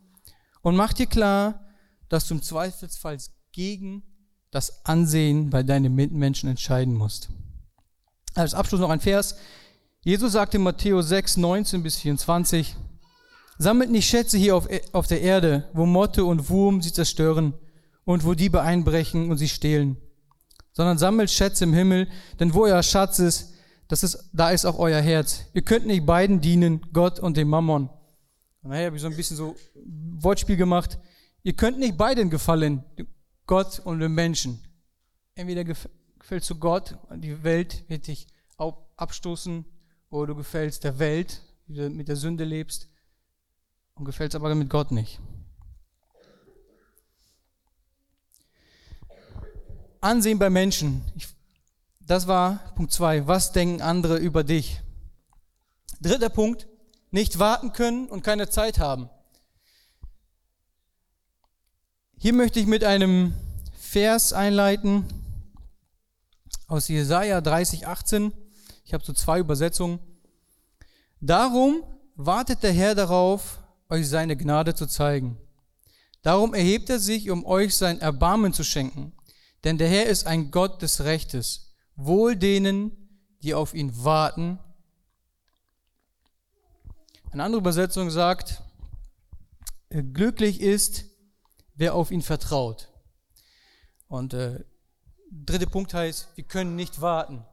[0.62, 1.66] und mach dir klar,
[2.09, 3.18] dass du im Zweifelsfall
[3.53, 4.03] gegen
[4.51, 7.31] das Ansehen bei deinen Mitmenschen entscheiden musst.
[8.35, 9.37] Als Abschluss noch ein Vers.
[10.03, 12.77] Jesus sagte in Matthäus 6, 19 bis 24,
[13.59, 17.55] Sammelt nicht Schätze hier auf, auf der Erde, wo Motte und Wurm sie zerstören
[18.05, 19.97] und wo Diebe einbrechen und sie stehlen,
[20.73, 22.09] sondern sammelt Schätze im Himmel,
[22.41, 23.53] denn wo euer Schatz ist,
[23.88, 25.45] das ist, da ist auch euer Herz.
[25.53, 27.91] Ihr könnt nicht beiden dienen, Gott und dem Mammon.
[28.62, 29.57] Daher habe ich so ein bisschen so
[30.19, 30.99] Wortspiel gemacht.
[31.43, 32.85] Ihr könnt nicht beiden gefallen,
[33.47, 34.61] Gott und dem Menschen.
[35.35, 38.27] Entweder gefällst du Gott und die Welt wird dich
[38.97, 39.65] abstoßen,
[40.11, 42.88] oder du gefällst der Welt, wie du mit der Sünde lebst,
[43.95, 45.21] und gefällst aber mit Gott nicht.
[50.03, 51.01] Ansehen bei Menschen.
[51.15, 51.29] Ich,
[52.01, 53.27] das war Punkt zwei.
[53.29, 54.81] Was denken andere über dich?
[56.01, 56.67] Dritter Punkt.
[57.12, 59.09] Nicht warten können und keine Zeit haben.
[62.19, 63.35] Hier möchte ich mit einem
[63.79, 65.05] Vers einleiten.
[66.67, 68.33] aus Jesaja 30, 18.
[68.85, 70.01] Ich habe so zwei Übersetzungen.
[71.21, 71.85] Darum
[72.17, 75.37] wartet der Herr darauf, euch seine Gnade zu zeigen.
[76.23, 79.12] Darum erhebt er sich, um euch sein Erbarmen zu schenken.
[79.64, 81.72] Denn der Herr ist ein Gott des Rechtes.
[81.94, 82.90] Wohl denen,
[83.42, 84.59] die auf ihn warten.
[87.31, 88.62] Eine andere Übersetzung sagt,
[90.12, 91.05] glücklich ist,
[91.75, 92.88] wer auf ihn vertraut.
[94.09, 94.64] Und äh,
[95.31, 97.44] dritte Punkt heißt, wir können nicht warten.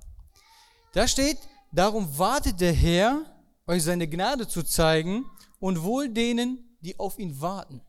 [0.93, 1.37] Da steht,
[1.71, 3.25] darum wartet der Herr,
[3.67, 5.25] euch seine Gnade zu zeigen
[5.59, 7.81] und wohl denen, die auf ihn warten.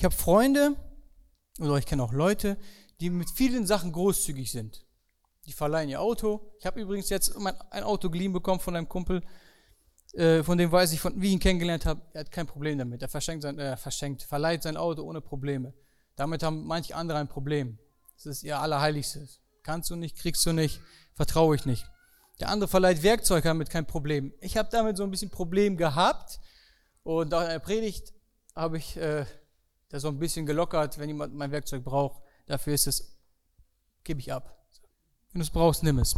[0.00, 0.76] Ich habe Freunde
[1.58, 2.56] oder ich kenne auch Leute,
[3.00, 4.86] die mit vielen Sachen großzügig sind.
[5.44, 6.54] Die verleihen ihr Auto.
[6.58, 9.20] Ich habe übrigens jetzt ein Auto geliehen bekommen von einem Kumpel,
[10.14, 12.78] äh, von dem weiß ich, von, wie ich ihn kennengelernt habe, er hat kein Problem
[12.78, 13.02] damit.
[13.02, 15.74] Er verschenkt, sein, äh, verschenkt, verleiht sein Auto ohne Probleme.
[16.16, 17.78] Damit haben manche andere ein Problem.
[18.14, 19.42] Das ist ihr Allerheiligstes.
[19.62, 20.80] Kannst du nicht, kriegst du nicht,
[21.12, 21.84] vertraue ich nicht.
[22.40, 24.32] Der andere verleiht Werkzeug, damit kein Problem.
[24.40, 26.40] Ich habe damit so ein bisschen Problem gehabt
[27.02, 28.14] und nach einer Predigt
[28.56, 29.26] habe ich äh,
[29.90, 32.22] das so ein bisschen gelockert, wenn jemand mein Werkzeug braucht.
[32.46, 33.16] Dafür ist es,
[34.04, 34.56] gebe ich ab.
[35.32, 36.16] Wenn du es brauchst, nimm es.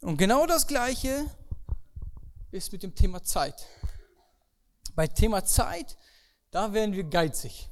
[0.00, 1.26] Und genau das Gleiche
[2.50, 3.66] ist mit dem Thema Zeit.
[4.94, 5.96] Bei Thema Zeit,
[6.50, 7.68] da werden wir geizig.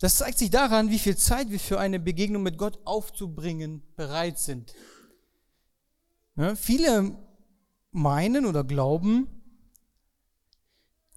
[0.00, 4.38] Das zeigt sich daran, wie viel Zeit wir für eine Begegnung mit Gott aufzubringen bereit
[4.38, 4.74] sind.
[6.36, 7.16] Ja, viele
[7.92, 9.41] meinen oder glauben,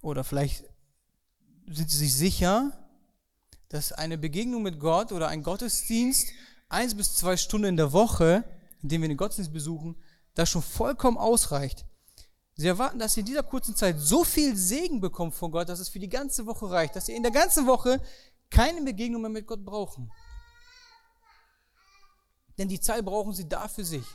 [0.06, 0.64] oder vielleicht
[1.66, 2.72] sind sie sich sicher,
[3.68, 6.28] dass eine Begegnung mit Gott oder ein Gottesdienst
[6.68, 8.44] eins bis zwei Stunden in der Woche,
[8.82, 9.96] in dem wir den Gottesdienst besuchen,
[10.34, 11.84] das schon vollkommen ausreicht.
[12.54, 15.80] Sie erwarten, dass ihr in dieser kurzen Zeit so viel Segen bekommt von Gott, dass
[15.80, 18.00] es für die ganze Woche reicht, dass ihr in der ganzen Woche
[18.48, 20.10] keine Begegnung mehr mit Gott brauchen.
[22.56, 24.06] Denn die Zeit brauchen sie da für sich.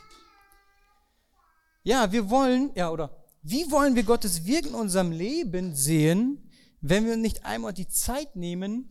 [1.84, 6.48] Ja, wir wollen, ja, oder wie wollen wir Gottes Wirken in unserem Leben sehen,
[6.80, 8.88] wenn wir nicht einmal die Zeit nehmen,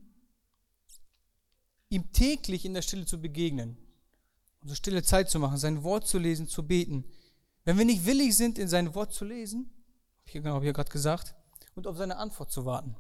[1.90, 3.78] ihm täglich in der Stille zu begegnen,
[4.62, 7.06] unsere stille Zeit zu machen, sein Wort zu lesen, zu beten.
[7.64, 9.70] Wenn wir nicht willig sind, in sein Wort zu lesen,
[10.20, 11.36] habe ich genau, hab ich gerade gesagt,
[11.76, 12.96] und auf seine Antwort zu warten.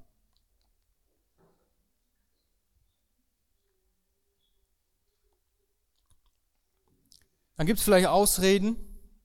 [7.57, 8.75] Dann gibt es vielleicht Ausreden,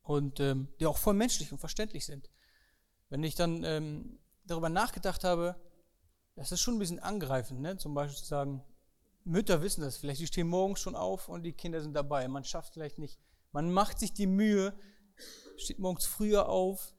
[0.07, 2.31] und ähm, die auch voll menschlich und verständlich sind.
[3.09, 5.57] Wenn ich dann ähm, darüber nachgedacht habe,
[6.37, 7.77] das ist schon ein bisschen angreifend, ne?
[7.77, 8.63] zum Beispiel zu sagen,
[9.25, 12.29] Mütter wissen das vielleicht, die stehen morgens schon auf und die Kinder sind dabei.
[12.29, 13.19] Man schafft vielleicht nicht,
[13.51, 14.79] man macht sich die Mühe,
[15.57, 16.95] steht morgens früher auf,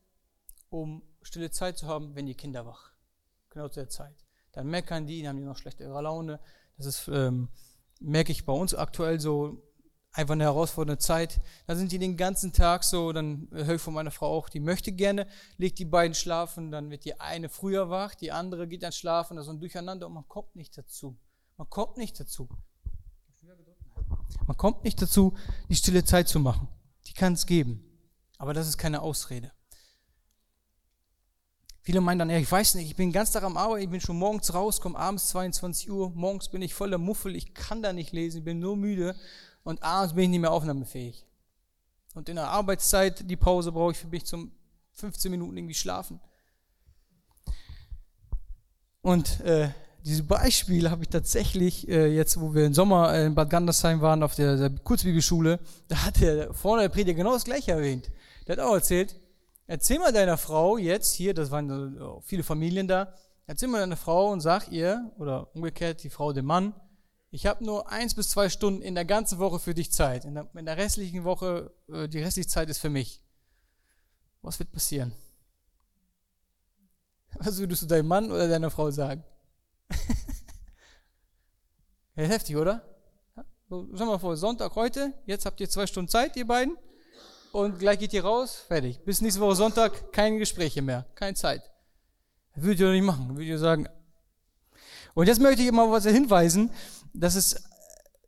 [0.70, 2.91] um stille Zeit zu haben, wenn die Kinder wach.
[3.50, 4.26] Genau zu der Zeit.
[4.52, 6.41] Dann meckern die, dann haben die noch schlechtere Laune.
[6.78, 7.48] Das ist, ähm,
[8.02, 9.63] merke ich bei uns aktuell so,
[10.17, 11.39] einfach eine herausfordernde Zeit.
[11.67, 14.60] Dann sind die den ganzen Tag so, dann höre ich von meiner Frau auch, die
[14.60, 15.27] möchte gerne,
[15.58, 19.38] legt die beiden schlafen, dann wird die eine früher wach, die andere geht dann schlafen,
[19.38, 21.17] das ist ein Durcheinander und man kommt nicht dazu.
[21.58, 22.49] Man kommt nicht dazu.
[24.47, 25.36] Man kommt nicht dazu,
[25.69, 26.67] die stille Zeit zu machen.
[27.06, 27.84] Die kann es geben.
[28.38, 29.51] Aber das ist keine Ausrede.
[31.82, 34.01] Viele meinen dann, ja, ich weiß nicht, ich bin ganz Tag am Arbeiten, ich bin
[34.01, 37.93] schon morgens raus, komme abends 22 Uhr, morgens bin ich voller Muffel, ich kann da
[37.93, 39.15] nicht lesen, ich bin nur müde
[39.67, 41.25] und abends bin ich nicht mehr aufnahmefähig.
[42.15, 44.53] Und in der Arbeitszeit, die Pause brauche ich für mich zum
[44.93, 46.21] 15 Minuten irgendwie schlafen.
[49.01, 49.69] Und äh,
[50.06, 54.23] dieses Beispiel habe ich tatsächlich äh, jetzt, wo wir im Sommer in Bad Gandersheim waren,
[54.23, 58.10] auf der, der Kurzbibelschule, da hat der vorne der Prediger genau das gleiche erwähnt.
[58.47, 59.19] Der hat auch erzählt,
[59.65, 63.13] erzähl mal deiner Frau jetzt hier, das waren viele Familien da,
[63.47, 66.73] erzähl mal deiner Frau und sag ihr, oder umgekehrt die Frau dem Mann,
[67.38, 70.26] ich habe nur eins bis zwei Stunden in der ganzen Woche für dich Zeit.
[70.26, 73.21] In der, in der restlichen Woche, äh, die restliche Zeit ist für mich.
[74.41, 75.13] Was wird passieren?
[77.38, 79.23] Was würdest du deinem Mann oder deiner Frau sagen?
[82.15, 82.82] ja, heftig, oder?
[83.69, 86.76] So, sag mal vor, Sonntag heute, jetzt habt ihr zwei Stunden Zeit, ihr beiden,
[87.52, 89.00] und gleich geht ihr raus, fertig.
[89.06, 91.62] Bis nächste Woche Sonntag, keine Gespräche mehr, keine Zeit.
[92.56, 93.30] Würdet ihr nicht machen.
[93.36, 93.88] Würdet ihr sagen.
[95.13, 96.71] Und jetzt möchte ich immer was hinweisen
[97.13, 97.63] das ist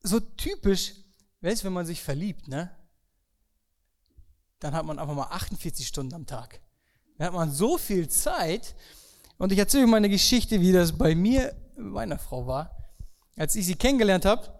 [0.03, 0.93] so typisch,
[1.41, 2.75] weißt, wenn man sich verliebt, ne?
[4.59, 6.61] Dann hat man einfach mal 48 Stunden am Tag.
[7.17, 8.75] Dann hat man so viel Zeit.
[9.37, 12.75] Und ich erzähle euch mal eine Geschichte, wie das bei mir, meiner Frau war.
[13.37, 14.53] Als ich sie kennengelernt habe,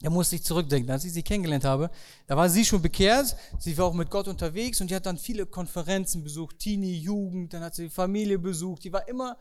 [0.00, 1.90] da musste ich zurückdenken, als ich sie kennengelernt habe,
[2.26, 5.18] da war sie schon bekehrt, sie war auch mit Gott unterwegs und die hat dann
[5.18, 9.36] viele Konferenzen besucht, Teenie, Jugend, dann hat sie Familie besucht, die war immer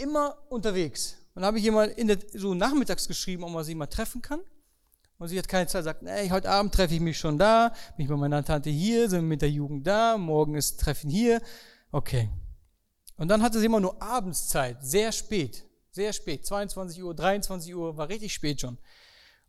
[0.00, 1.16] immer unterwegs.
[1.40, 4.40] Und habe ich mal in der, so nachmittags geschrieben, ob man sie mal treffen kann.
[5.16, 8.04] Und sie hat keine Zeit, sagt, ey, heute Abend treffe ich mich schon da, bin
[8.04, 11.40] ich bei meiner Tante hier, sind mit der Jugend da, morgen ist Treffen hier.
[11.92, 12.28] Okay.
[13.16, 17.96] Und dann hatte sie immer nur Abendszeit, sehr spät, sehr spät, 22 Uhr, 23 Uhr,
[17.96, 18.76] war richtig spät schon.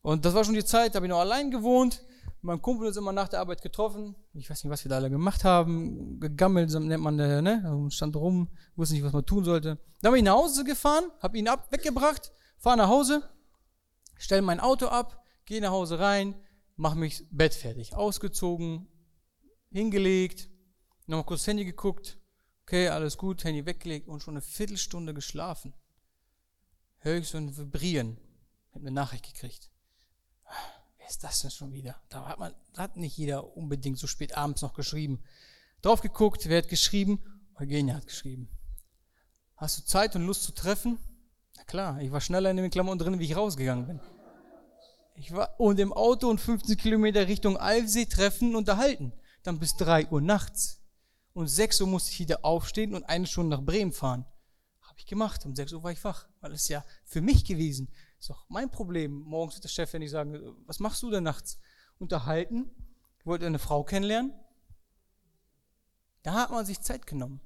[0.02, 2.04] Und das war schon die Zeit, da habe ich noch allein gewohnt.
[2.42, 4.16] Mein Kumpel ist immer nach der Arbeit getroffen.
[4.34, 6.20] Ich weiß nicht, was wir da alle gemacht haben.
[6.20, 7.88] Gegammelt, nennt man, ne?
[7.92, 9.78] Stand rum, wusste nicht, was man tun sollte.
[10.02, 13.30] Dann bin ich nach Hause gefahren, habe ihn ab, weggebracht, fahre nach Hause,
[14.18, 16.34] stelle mein Auto ab, gehe nach Hause rein,
[16.76, 17.94] mache mich Bett fertig.
[17.94, 18.88] Ausgezogen,
[19.70, 20.50] hingelegt,
[21.06, 22.18] nochmal kurz Handy geguckt,
[22.72, 25.74] Okay, alles gut, Handy weggelegt und schon eine Viertelstunde geschlafen.
[27.00, 28.18] Hör ich so ein Vibrieren.
[28.72, 29.70] Hab eine Nachricht gekriegt.
[31.12, 31.98] Ist das denn schon wieder?
[32.08, 35.22] Da hat man, hat nicht jeder unbedingt so spät abends noch geschrieben.
[35.82, 37.22] Drauf geguckt, wer hat geschrieben?
[37.60, 38.48] Eugenia hat geschrieben.
[39.58, 41.00] Hast du Zeit und Lust zu treffen?
[41.58, 44.00] Na klar, ich war schneller in den Klamotten drin, wie ich rausgegangen bin.
[45.16, 49.12] Ich war und im Auto und 15 Kilometer Richtung Alfsee treffen, unterhalten.
[49.44, 50.80] Dann bis drei Uhr nachts.
[51.34, 54.26] Und 6 Uhr musste ich wieder aufstehen und eine Stunde nach Bremen fahren.
[54.80, 55.46] Habe ich gemacht.
[55.46, 56.30] Um 6 Uhr war ich wach.
[56.40, 57.90] Weil es ja für mich gewesen.
[58.22, 59.24] Ist doch mein Problem.
[59.24, 61.58] Morgens wird der Chef, wenn ich sage, was machst du denn nachts?
[61.98, 62.70] Unterhalten.
[63.18, 64.32] Ich wollte eine Frau kennenlernen.
[66.22, 67.42] Da hat man sich Zeit genommen.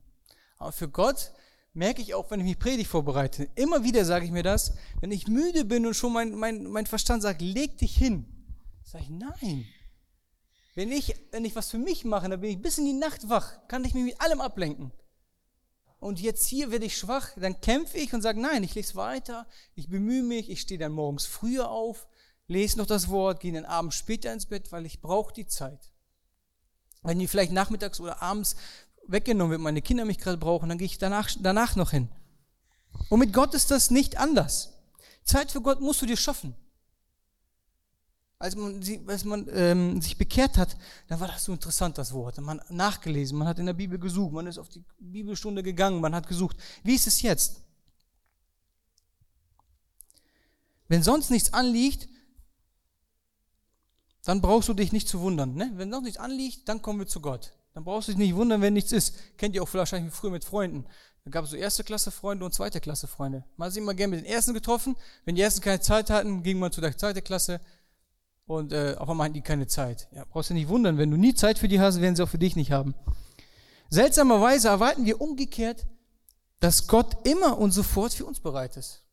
[0.57, 1.31] Aber für Gott
[1.71, 5.11] merke ich auch, wenn ich mich predigt vorbereite, immer wieder sage ich mir das, wenn
[5.11, 8.25] ich müde bin und schon mein, mein, mein Verstand sagt, leg dich hin,
[8.83, 9.65] sage ich, nein,
[10.73, 13.29] wenn ich, wenn ich was für mich mache, dann bin ich bis in die Nacht
[13.29, 14.91] wach, kann ich mich mit allem ablenken.
[16.05, 19.47] Und jetzt hier werde ich schwach, dann kämpfe ich und sage, nein, ich lese weiter,
[19.73, 22.05] ich bemühe mich, ich stehe dann morgens früher auf,
[22.45, 25.91] lese noch das Wort, gehe dann abends später ins Bett, weil ich brauche die Zeit.
[27.01, 28.55] Wenn die vielleicht nachmittags oder abends
[29.07, 32.07] weggenommen wird, meine Kinder mich gerade brauchen, dann gehe ich danach, danach noch hin.
[33.09, 34.73] Und mit Gott ist das nicht anders.
[35.23, 36.55] Zeit für Gott musst du dir schaffen
[38.45, 40.77] als man, als man ähm, sich bekehrt hat,
[41.07, 42.37] dann war das so interessant, das Wort.
[42.37, 45.99] Man hat nachgelesen, man hat in der Bibel gesucht, man ist auf die Bibelstunde gegangen,
[45.99, 46.55] man hat gesucht.
[46.83, 47.61] Wie ist es jetzt?
[50.87, 52.07] Wenn sonst nichts anliegt,
[54.23, 55.55] dann brauchst du dich nicht zu wundern.
[55.55, 55.71] Ne?
[55.73, 57.51] Wenn sonst nichts anliegt, dann kommen wir zu Gott.
[57.73, 59.15] Dann brauchst du dich nicht wundern, wenn nichts ist.
[59.37, 60.85] Kennt ihr auch wahrscheinlich früher mit Freunden.
[61.23, 63.43] Da gab es so erste Klasse Freunde und zweite Klasse Freunde.
[63.57, 64.95] Man hat sich immer gerne mit den ersten getroffen.
[65.25, 67.59] Wenn die ersten keine Zeit hatten, ging man zu der zweiten Klasse
[68.45, 70.07] und äh, auf einmal hatten die keine Zeit.
[70.11, 72.29] Ja, brauchst du nicht wundern, wenn du nie Zeit für die hast, werden sie auch
[72.29, 72.93] für dich nicht haben.
[73.89, 75.85] Seltsamerweise erwarten wir umgekehrt,
[76.59, 79.03] dass Gott immer und sofort für uns bereit ist.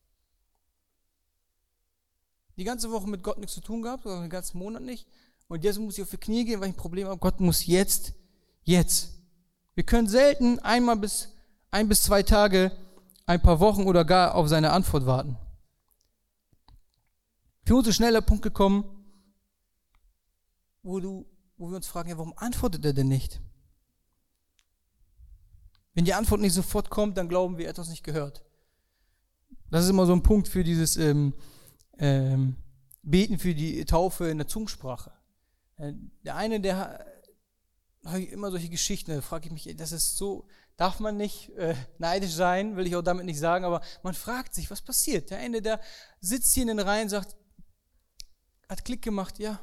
[2.56, 5.06] Die ganze Woche mit Gott nichts zu tun gehabt, oder den ganzen Monat nicht.
[5.48, 7.18] Und jetzt muss ich auf die Knie gehen, weil ich ein Problem habe.
[7.18, 8.12] Gott muss jetzt,
[8.62, 9.10] jetzt.
[9.74, 11.28] Wir können selten einmal bis
[11.70, 12.70] ein bis zwei Tage,
[13.26, 15.36] ein paar Wochen oder gar auf seine Antwort warten.
[17.64, 18.84] Für uns ist schnell der Punkt gekommen,
[20.82, 23.40] wo, du, wo wir uns fragen, ja, warum antwortet er denn nicht?
[25.94, 28.44] Wenn die Antwort nicht sofort kommt, dann glauben wir, etwas nicht gehört.
[29.70, 31.34] Das ist immer so ein Punkt für dieses ähm,
[31.98, 32.56] ähm,
[33.02, 35.12] Beten für die Taufe in der Zungensprache.
[35.76, 35.92] Äh,
[36.24, 37.04] der eine, der
[38.04, 41.74] habe immer solche Geschichten, da frage ich mich, das ist so, darf man nicht äh,
[41.98, 45.30] neidisch sein, will ich auch damit nicht sagen, aber man fragt sich, was passiert?
[45.30, 45.80] Der eine, der
[46.20, 47.36] sitzt hier in den Reihen, sagt,
[48.68, 49.60] hat Klick gemacht, ja,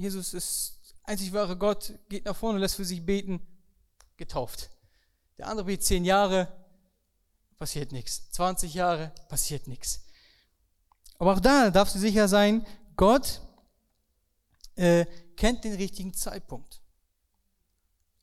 [0.00, 3.46] Jesus ist einzig wahre Gott, geht nach vorne, lässt für sich beten,
[4.16, 4.70] getauft.
[5.36, 6.48] Der andere betet zehn Jahre,
[7.58, 8.30] passiert nichts.
[8.30, 10.06] 20 Jahre, passiert nichts.
[11.18, 13.42] Aber auch da darfst du sicher sein, Gott
[14.76, 15.04] äh,
[15.36, 16.80] kennt den richtigen Zeitpunkt.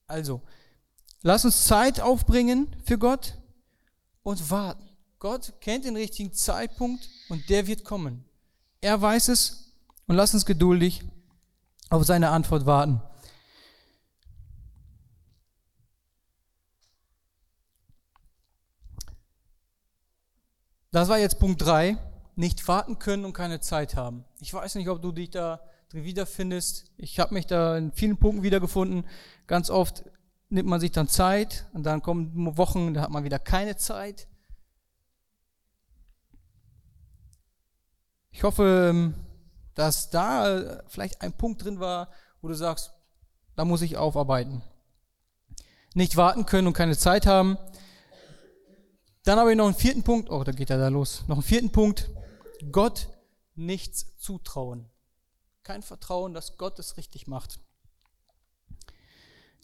[0.07, 0.41] Also,
[1.21, 3.37] lass uns Zeit aufbringen für Gott
[4.23, 4.89] und warten.
[5.19, 8.25] Gott kennt den richtigen Zeitpunkt und der wird kommen.
[8.81, 9.73] Er weiß es
[10.07, 11.03] und lass uns geduldig
[11.89, 13.02] auf seine Antwort warten.
[20.91, 21.97] Das war jetzt Punkt 3.
[22.36, 24.26] Nicht warten können und keine Zeit haben.
[24.39, 25.59] Ich weiß nicht, ob du dich da
[25.89, 26.91] drin wiederfindest.
[26.97, 29.05] Ich habe mich da in vielen Punkten wiedergefunden.
[29.47, 30.03] Ganz oft
[30.49, 34.28] nimmt man sich dann Zeit und dann kommen Wochen, da hat man wieder keine Zeit.
[38.32, 39.16] Ich hoffe, ähm,
[39.78, 42.09] dass da vielleicht ein Punkt drin war,
[42.41, 42.93] wo du sagst,
[43.55, 44.63] da muss ich aufarbeiten.
[45.93, 47.57] Nicht warten können und keine Zeit haben.
[49.23, 50.30] Dann habe ich noch einen vierten Punkt.
[50.30, 51.23] Oh, da geht er da los.
[51.28, 52.09] Noch einen vierten Punkt.
[52.71, 53.07] Gott
[53.55, 54.89] nichts zutrauen.
[55.63, 57.59] Kein Vertrauen, dass Gott es richtig macht.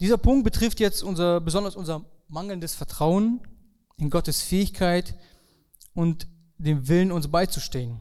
[0.00, 3.40] Dieser Punkt betrifft jetzt unser, besonders unser mangelndes Vertrauen
[3.96, 5.14] in Gottes Fähigkeit,
[5.94, 6.26] und
[6.58, 8.00] dem Willen, uns beizustehen.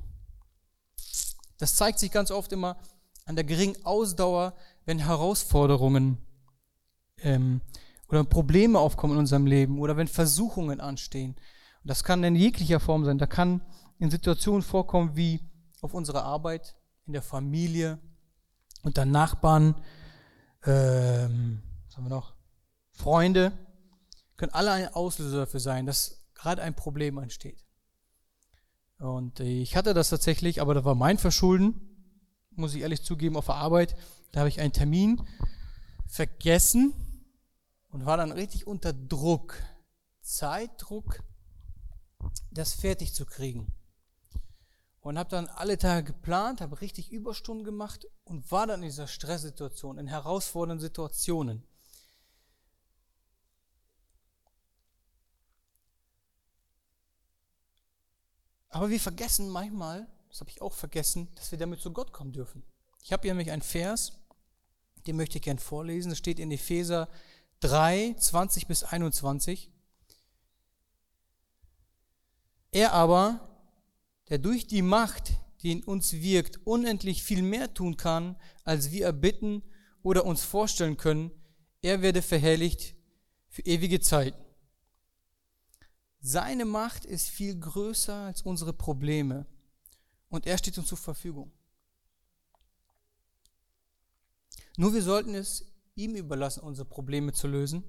[1.58, 2.78] Das zeigt sich ganz oft immer
[3.26, 4.54] an der geringen Ausdauer,
[4.86, 6.18] wenn Herausforderungen
[7.20, 7.62] ähm,
[8.10, 11.36] oder Probleme aufkommen in unserem Leben oder wenn Versuchungen anstehen.
[11.84, 13.18] Und das kann in jeglicher Form sein.
[13.18, 13.62] Da kann
[14.00, 15.42] in Situationen vorkommen wie
[15.82, 16.76] auf unserer Arbeit,
[17.06, 18.00] in der Familie,
[18.84, 19.76] unter Nachbarn,
[20.66, 22.34] ähm, was haben wir noch?
[22.92, 23.52] Freunde,
[24.38, 27.64] können alle ein Auslöser dafür sein, dass gerade ein Problem entsteht.
[29.04, 31.82] Und ich hatte das tatsächlich, aber das war mein Verschulden,
[32.52, 33.98] muss ich ehrlich zugeben, auf der Arbeit.
[34.32, 35.22] Da habe ich einen Termin
[36.08, 36.94] vergessen
[37.90, 39.62] und war dann richtig unter Druck,
[40.22, 41.22] Zeitdruck,
[42.50, 43.74] das fertig zu kriegen.
[45.02, 49.08] Und habe dann alle Tage geplant, habe richtig Überstunden gemacht und war dann in dieser
[49.08, 51.68] Stresssituation, in herausfordernden Situationen.
[58.74, 62.34] Aber wir vergessen manchmal, das habe ich auch vergessen, dass wir damit zu Gott kommen
[62.34, 62.64] dürfen.
[63.04, 64.14] Ich habe hier nämlich einen Vers,
[65.06, 66.10] den möchte ich gern vorlesen.
[66.10, 67.08] Das steht in Epheser
[67.60, 69.70] 3, 20 bis 21.
[72.72, 73.48] Er aber,
[74.30, 79.06] der durch die Macht, die in uns wirkt, unendlich viel mehr tun kann, als wir
[79.06, 79.62] erbitten
[80.02, 81.30] oder uns vorstellen können,
[81.84, 82.96] er werde verherrlicht
[83.50, 84.34] für ewige Zeit.
[86.26, 89.46] Seine Macht ist viel größer als unsere Probleme
[90.30, 91.52] und er steht uns zur Verfügung.
[94.78, 95.66] Nur wir sollten es
[95.96, 97.84] ihm überlassen, unsere Probleme zu lösen,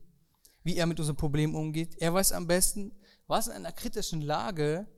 [0.64, 1.94] wie er mit unseren Problemen umgeht.
[1.98, 2.90] Er weiß am besten,
[3.28, 4.88] was in einer kritischen Lage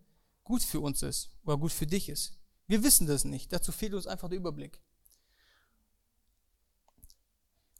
[0.42, 2.38] gut für uns ist oder gut für dich ist.
[2.66, 3.52] Wir wissen das nicht.
[3.52, 4.80] Dazu fehlt uns einfach der Überblick.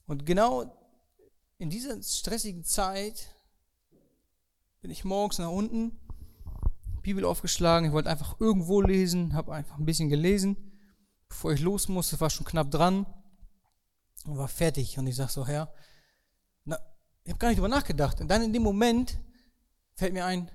[0.07, 0.87] Und genau
[1.57, 3.36] in dieser stressigen Zeit
[4.87, 5.99] bin ich morgens nach unten,
[7.03, 10.79] Bibel aufgeschlagen, ich wollte einfach irgendwo lesen, habe einfach ein bisschen gelesen.
[11.29, 13.05] Bevor ich los musste, war schon knapp dran
[14.27, 14.97] und war fertig.
[14.97, 15.75] Und ich sage so, Herr,
[16.65, 16.79] na,
[17.25, 18.21] ich habe gar nicht drüber nachgedacht.
[18.21, 19.19] Und dann in dem Moment
[19.97, 20.53] fällt mir ein,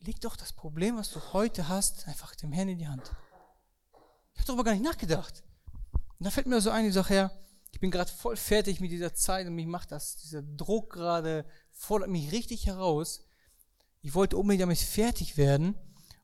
[0.00, 3.10] leg doch das Problem, was du heute hast, einfach dem Herrn in die Hand.
[4.34, 5.42] Ich habe darüber gar nicht nachgedacht.
[6.18, 7.32] Und da fällt mir so ein, ich sage, Herr,
[7.70, 11.46] ich bin gerade voll fertig mit dieser Zeit und mich macht das, dieser Druck gerade,
[11.72, 13.24] fordert mich richtig heraus.
[14.02, 15.74] Ich wollte unbedingt damit fertig werden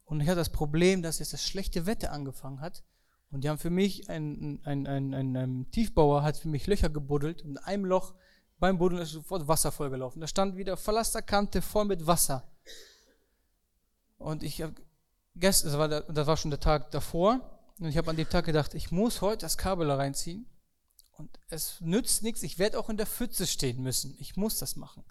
[0.04, 2.84] und ich hatte das Problem, dass jetzt das schlechte Wetter angefangen hat.
[3.30, 6.88] Und die haben für mich, ein, ein, ein, ein, ein Tiefbauer hat für mich Löcher
[6.88, 8.14] gebuddelt und in einem Loch
[8.58, 10.20] beim Buddeln ist sofort Wasser vollgelaufen.
[10.20, 12.48] Da stand wieder Pflasterkante voll mit Wasser.
[14.16, 14.74] Und ich habe
[15.34, 18.28] gestern, das war, der, das war schon der Tag davor, und ich habe an dem
[18.28, 20.46] Tag gedacht, ich muss heute das Kabel da reinziehen.
[21.18, 24.16] Und es nützt nichts, ich werde auch in der Pfütze stehen müssen.
[24.18, 25.04] Ich muss das machen.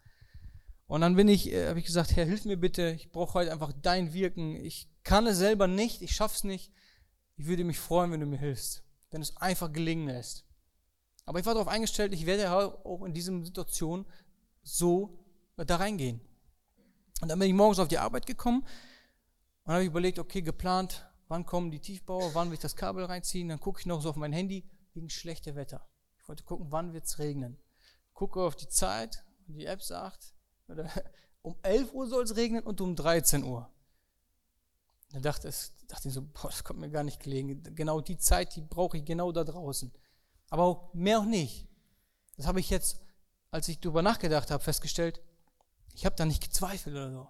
[0.88, 3.52] Und dann bin ich, äh, habe ich gesagt, Herr, hilf mir bitte, ich brauche heute
[3.52, 4.56] einfach dein Wirken.
[4.56, 6.72] Ich kann es selber nicht, ich schaff's nicht.
[7.38, 10.46] Ich würde mich freuen, wenn du mir hilfst, wenn es einfach gelingen lässt.
[11.26, 14.06] Aber ich war darauf eingestellt, ich werde auch in dieser Situation
[14.62, 15.26] so
[15.58, 16.22] da reingehen.
[17.22, 18.66] Und dann bin ich morgens auf die Arbeit gekommen
[19.64, 23.50] und habe überlegt, okay, geplant, wann kommen die Tiefbauer, wann will ich das Kabel reinziehen,
[23.50, 25.88] dann gucke ich noch so auf mein Handy wegen schlechtem Wetter.
[26.20, 27.58] Ich wollte gucken, wann wird es regnen.
[28.14, 30.35] Gucke auf die Zeit die App sagt,
[31.42, 33.70] um 11 Uhr soll es regnen und um 13 Uhr.
[35.12, 37.64] Dann dachte, es, dachte ich so, boah, das kommt mir gar nicht gelegen.
[37.76, 39.92] Genau die Zeit, die brauche ich genau da draußen.
[40.50, 41.68] Aber auch mehr auch nicht.
[42.38, 43.02] Das habe ich jetzt,
[43.52, 45.22] als ich darüber nachgedacht habe, festgestellt,
[45.94, 47.28] ich habe da nicht gezweifelt oder so.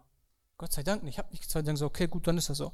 [0.57, 1.15] Gott sei Dank nicht.
[1.15, 1.77] Ich habe nicht gezweifelt.
[1.77, 2.73] So, okay, gut, dann ist das so.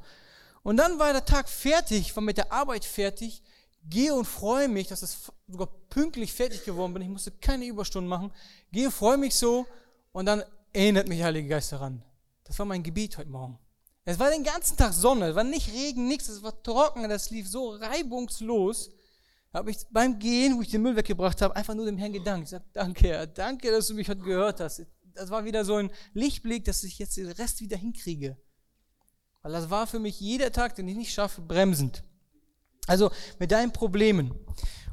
[0.63, 3.41] Und dann war der Tag fertig, war mit der Arbeit fertig,
[3.83, 7.01] gehe und freue mich, dass es sogar pünktlich fertig geworden bin.
[7.01, 8.31] Ich musste keine Überstunden machen.
[8.71, 9.65] Gehe, freue mich so
[10.11, 10.43] und dann
[10.73, 12.03] erinnert mich der Heilige Geist daran.
[12.43, 13.57] Das war mein Gebet heute Morgen.
[14.03, 17.29] Es war den ganzen Tag Sonne, es war nicht Regen, nichts, es war trocken, das
[17.29, 18.91] lief so reibungslos.
[19.51, 22.13] Da habe ich beim Gehen, wo ich den Müll weggebracht habe, einfach nur dem Herrn
[22.13, 22.45] gedankt.
[22.45, 24.85] Ich sage, danke, Herr, danke, dass du mich heute gehört hast.
[25.13, 28.37] Das war wieder so ein Lichtblick, dass ich jetzt den Rest wieder hinkriege.
[29.41, 32.03] Weil das war für mich jeder Tag, den ich nicht schaffe, bremsend.
[32.87, 34.33] Also mit deinen Problemen.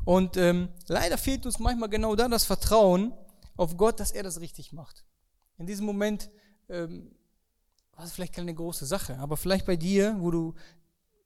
[0.05, 3.13] Und ähm, leider fehlt uns manchmal genau da das Vertrauen
[3.57, 5.05] auf Gott, dass er das richtig macht.
[5.59, 6.31] In diesem Moment
[6.69, 7.11] ähm,
[7.93, 10.55] war es vielleicht keine große Sache, aber vielleicht bei dir, wo du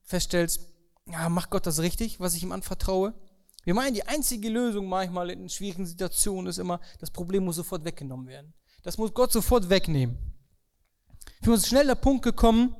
[0.02, 0.72] feststellst,
[1.06, 3.14] ja, macht Gott das richtig, was ich ihm anvertraue?
[3.64, 7.84] Wir meinen, die einzige Lösung manchmal in schwierigen Situationen ist immer, das Problem muss sofort
[7.84, 8.54] weggenommen werden.
[8.82, 10.18] Das muss Gott sofort wegnehmen.
[11.42, 12.74] Für uns schnell der Punkt gekommen,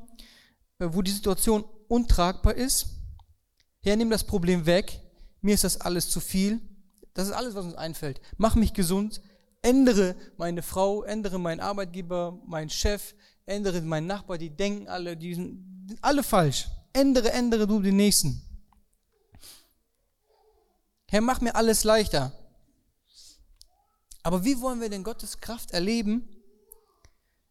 [0.78, 2.86] äh, wo die Situation untragbar ist.
[3.80, 5.00] Herr, nimm das Problem weg.
[5.40, 6.61] Mir ist das alles zu viel.
[7.14, 8.20] Das ist alles, was uns einfällt.
[8.36, 9.20] Mach mich gesund
[9.62, 13.14] ändere meine Frau, ändere meinen Arbeitgeber, meinen Chef,
[13.46, 16.68] ändere meinen Nachbar, die denken alle, die sind alle falsch.
[16.92, 18.42] Ändere, ändere du den Nächsten.
[21.08, 22.32] Herr, mach mir alles leichter.
[24.22, 26.28] Aber wie wollen wir denn Gottes Kraft erleben,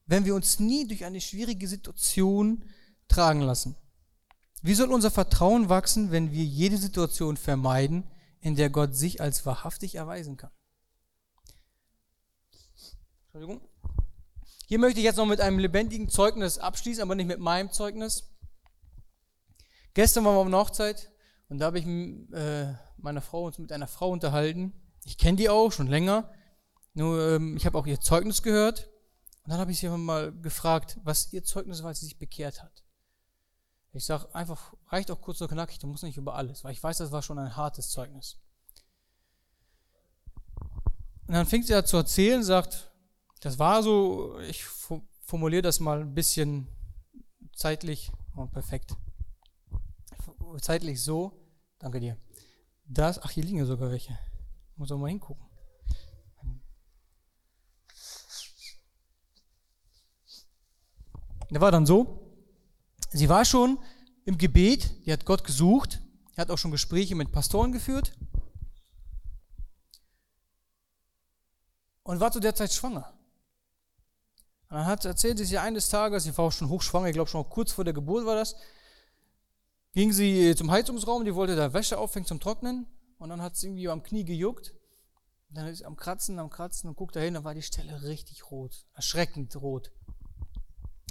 [0.06, 2.64] wenn wir uns nie durch eine schwierige Situation
[3.08, 3.76] tragen lassen?
[4.62, 8.10] Wie soll unser Vertrauen wachsen, wenn wir jede Situation vermeiden,
[8.42, 10.52] in der Gott sich als wahrhaftig erweisen kann?
[13.34, 13.66] Entschuldigung.
[14.68, 18.30] Hier möchte ich jetzt noch mit einem lebendigen Zeugnis abschließen, aber nicht mit meinem Zeugnis.
[19.94, 21.10] Gestern waren wir auf einer Hochzeit
[21.48, 24.74] und da habe ich äh, meine Frau uns mit einer Frau unterhalten.
[25.06, 26.30] Ich kenne die auch schon länger.
[26.94, 28.90] Nur ähm, ich habe auch ihr Zeugnis gehört
[29.46, 32.62] und dann habe ich sie mal gefragt, was ihr Zeugnis war, als sie sich bekehrt
[32.62, 32.84] hat.
[33.94, 36.84] Ich sage einfach, reicht auch kurz und knackig, du musst nicht über alles, weil ich
[36.84, 38.42] weiß, das war schon ein hartes Zeugnis.
[41.28, 42.91] Und dann fängt sie an zu erzählen, sagt,
[43.42, 44.64] das war so, ich
[45.24, 46.68] formuliere das mal ein bisschen
[47.54, 48.96] zeitlich oh, perfekt.
[50.62, 51.32] Zeitlich so,
[51.80, 52.18] danke dir.
[52.86, 54.18] Das, ach, hier liegen ja sogar welche.
[54.76, 55.46] Muss auch mal hingucken.
[61.50, 62.22] Der war dann so,
[63.14, 63.78] Sie war schon
[64.24, 66.02] im Gebet, die hat Gott gesucht,
[66.38, 68.14] hat auch schon Gespräche mit Pastoren geführt
[72.04, 73.21] und war zu der Zeit schwanger.
[74.72, 77.48] Und dann hat, erzählte sie eines Tages, sie war auch schon hochschwanger, ich glaube schon
[77.48, 78.56] kurz vor der Geburt war das,
[79.94, 82.88] ging sie zum Heizungsraum, die wollte da Wäsche aufhängen zum Trocknen
[83.20, 84.74] und dann hat sie irgendwie am Knie gejuckt.
[85.50, 88.02] Und dann ist sie am Kratzen, am Kratzen und guckt dahin, dann war die Stelle
[88.04, 89.92] richtig rot, erschreckend rot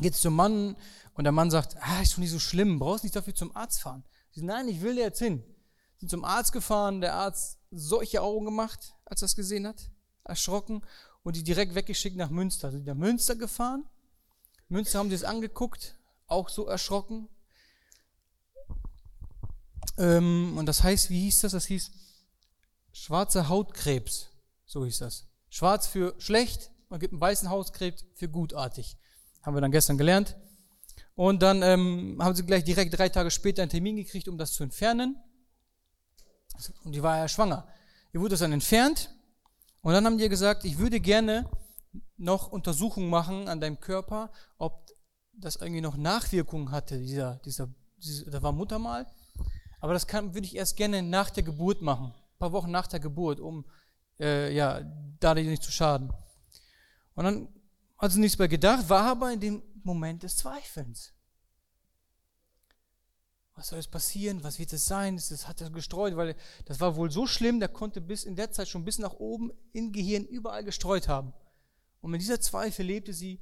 [0.01, 0.77] geht zum Mann
[1.15, 3.81] und der Mann sagt, ah, ist schon nicht so schlimm, brauchst nicht dafür zum Arzt
[3.83, 4.05] fahren.
[4.31, 5.45] Sie sagen, nein, ich will da jetzt hin.
[5.99, 9.91] Sind zum Arzt gefahren, der Arzt solche Augen gemacht, als er es gesehen hat,
[10.25, 10.83] erschrocken
[11.23, 12.71] und die direkt weggeschickt nach Münster.
[12.71, 13.85] Sind nach Münster gefahren.
[14.69, 15.97] Münster haben sie es angeguckt,
[16.27, 17.29] auch so erschrocken.
[19.99, 21.53] Ähm, und das heißt, wie hieß das?
[21.53, 21.91] Das hieß
[22.93, 24.31] schwarzer Hautkrebs.
[24.65, 25.27] So hieß das.
[25.51, 28.97] Schwarz für schlecht, man gibt einen weißen Hautkrebs für gutartig.
[29.43, 30.37] Haben wir dann gestern gelernt.
[31.17, 34.53] Und dann ähm, haben sie gleich direkt drei Tage später einen Termin gekriegt, um das
[34.53, 35.17] zu entfernen.
[36.85, 37.67] Und die war ja schwanger.
[38.13, 39.11] Ihr wurde das dann entfernt.
[39.83, 41.49] Und dann haben die gesagt, ich würde gerne
[42.17, 44.87] noch Untersuchungen machen an deinem Körper, ob
[45.33, 49.07] das irgendwie noch Nachwirkungen hatte, dieser, dieser, dieser da war Muttermal.
[49.81, 52.13] Aber das kann, würde ich erst gerne nach der Geburt machen.
[52.15, 53.65] Ein paar Wochen nach der Geburt, um
[54.19, 54.83] äh, ja,
[55.19, 56.13] da nicht zu schaden.
[57.15, 57.49] Und dann
[57.97, 61.15] hat sie nichts mehr gedacht, war aber in dem Moment des Zweifelns.
[63.61, 64.43] Was soll jetzt passieren?
[64.43, 65.17] Was wird es sein?
[65.17, 66.35] Das hat er gestreut, weil
[66.65, 69.53] das war wohl so schlimm, der konnte bis in der Zeit schon bis nach oben
[69.75, 71.35] im Gehirn überall gestreut haben.
[72.01, 73.39] Und mit dieser Zweifel lebte sie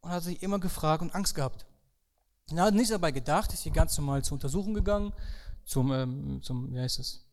[0.00, 1.66] und hat sich immer gefragt und Angst gehabt.
[2.50, 5.12] Und hat nichts dabei gedacht, ist hier ganz normal zur Untersuchung gegangen,
[5.66, 7.26] zum, ähm, zum wie heißt das?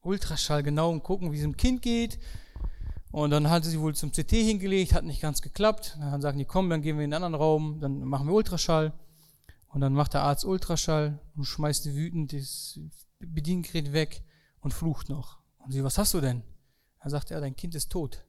[0.00, 2.18] Ultraschall genau und gucken, wie es dem Kind geht.
[3.12, 5.98] Und dann hat sie wohl zum CT hingelegt, hat nicht ganz geklappt.
[6.00, 8.94] Dann sagen die, komm, dann gehen wir in einen anderen Raum, dann machen wir Ultraschall.
[9.68, 12.80] Und dann macht der Arzt Ultraschall und schmeißt wütend das
[13.20, 14.24] Bediengerät weg
[14.60, 15.38] und flucht noch.
[15.58, 16.42] Und sie, was hast du denn?
[17.00, 18.24] Er sagt, ja, dein Kind ist tot.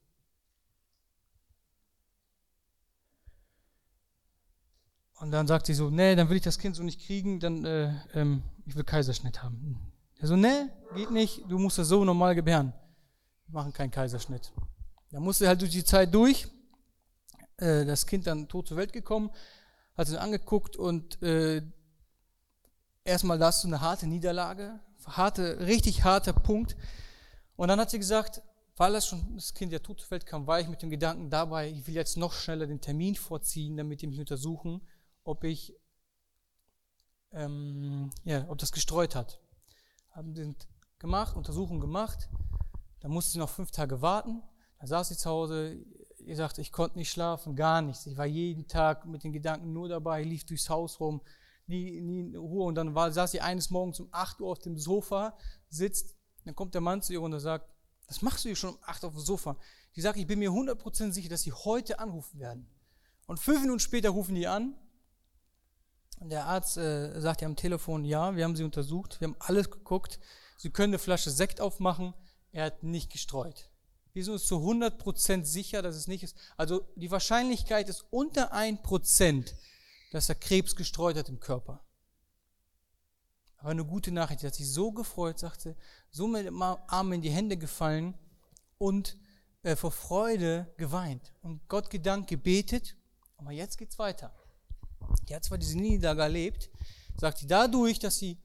[5.13, 7.63] Und dann sagt sie so, nee, dann will ich das Kind so nicht kriegen, dann,
[7.63, 9.93] äh, ähm, ich will Kaiserschnitt haben.
[10.17, 12.73] Er so, nee, geht nicht, du musst das so normal gebären.
[13.47, 14.51] Wir machen keinen Kaiserschnitt.
[15.13, 16.47] Da musste halt durch die Zeit durch.
[17.57, 19.29] Äh, das Kind dann tot zur Welt gekommen,
[19.95, 21.61] hat sich angeguckt und äh,
[23.03, 26.75] erstmal das so eine harte Niederlage, harte, richtig harter Punkt.
[27.55, 28.41] Und dann hat sie gesagt,
[28.75, 31.29] weil das schon das Kind ja tot zur Welt kam, war ich mit dem Gedanken
[31.29, 34.81] dabei, ich will jetzt noch schneller den Termin vorziehen, damit die mich untersuchen,
[35.23, 35.75] ob ich,
[37.33, 39.39] ähm, ja, ob das gestreut hat.
[40.09, 40.55] Haben den
[40.97, 42.29] gemacht, Untersuchung gemacht.
[42.99, 44.41] Da musste sie noch fünf Tage warten.
[44.83, 45.77] Da saß ich zu Hause,
[46.25, 48.05] ihr sagt, ich konnte nicht schlafen, gar nichts.
[48.05, 51.21] Ich war jeden Tag mit den Gedanken nur dabei, lief durchs Haus rum,
[51.67, 52.65] nie, nie in Ruhe.
[52.65, 55.37] Und dann war, saß ich eines Morgens um 8 Uhr auf dem Sofa,
[55.69, 57.65] sitzt, dann kommt der Mann zu ihr und er sagt,
[58.09, 59.57] was machst du hier schon um 8 Uhr auf dem Sofa?
[59.95, 62.67] Die sagt, ich bin mir 100% sicher, dass sie heute anrufen werden.
[63.25, 64.75] Und fünf Minuten später rufen die an.
[66.19, 69.37] Und der Arzt äh, sagt ja am Telefon, ja, wir haben sie untersucht, wir haben
[69.39, 70.19] alles geguckt.
[70.57, 72.13] Sie können eine Flasche Sekt aufmachen.
[72.51, 73.69] Er hat nicht gestreut.
[74.13, 76.37] Wir sind uns zu 100% sicher, dass es nicht ist.
[76.55, 79.53] Also die Wahrscheinlichkeit ist unter 1%,
[80.11, 81.83] dass er Krebs gestreut hat im Körper.
[83.57, 85.75] Aber eine gute Nachricht, sie hat sich so gefreut, sagte,
[86.11, 88.13] so mit dem Arm in die Hände gefallen
[88.77, 89.17] und
[89.63, 92.95] äh, vor Freude geweint und Gott gedankt, gebetet.
[93.37, 94.31] Aber jetzt geht's weiter.
[95.27, 96.69] Die hat zwar diese Niederlage erlebt,
[97.17, 98.37] sagt sie, dadurch, dass sie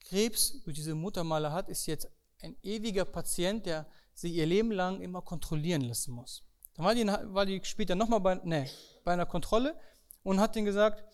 [0.00, 2.08] Krebs durch diese Muttermale hat, ist jetzt
[2.40, 6.42] ein ewiger Patient, der sich ihr Leben lang immer kontrollieren lassen muss.
[6.74, 8.68] Dann war die, war die später nochmal bei, nee,
[9.04, 9.78] bei einer Kontrolle
[10.22, 11.04] und hat denen gesagt,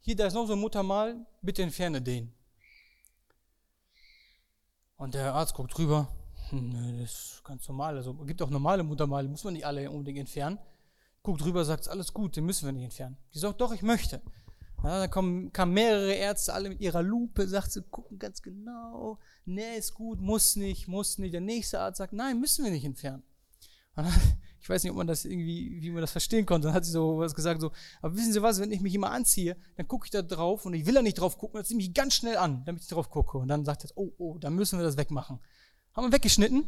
[0.00, 2.32] hier, da ist noch so ein Muttermal, bitte entferne den.
[4.96, 6.08] Und der Arzt guckt drüber,
[6.50, 10.20] hm, das ist ganz normal, also gibt auch normale Muttermale, muss man nicht alle unbedingt
[10.20, 10.58] entfernen.
[11.22, 13.16] Guckt drüber, sagt, alles gut, den müssen wir nicht entfernen.
[13.34, 14.22] Die sagt, doch, ich möchte.
[14.82, 19.18] Ja, dann kommen, kamen mehrere Ärzte, alle mit ihrer Lupe, sagt sie, gucken ganz genau,
[19.44, 21.34] nee, ist gut, muss nicht, muss nicht.
[21.34, 23.22] Der nächste Arzt sagt, nein, müssen wir nicht entfernen.
[23.94, 24.06] Dann,
[24.60, 26.68] ich weiß nicht, ob man das irgendwie, wie man das verstehen konnte.
[26.68, 27.72] Dann hat sie so was gesagt, so,
[28.02, 30.74] aber wissen Sie was, wenn ich mich immer anziehe, dann gucke ich da drauf und
[30.74, 32.88] ich will da nicht drauf gucken, dann ziehe ich mich ganz schnell an, damit ich
[32.88, 33.38] drauf gucke.
[33.38, 35.40] Und dann sagt er, oh, oh, dann müssen wir das wegmachen.
[35.94, 36.64] Haben wir weggeschnitten.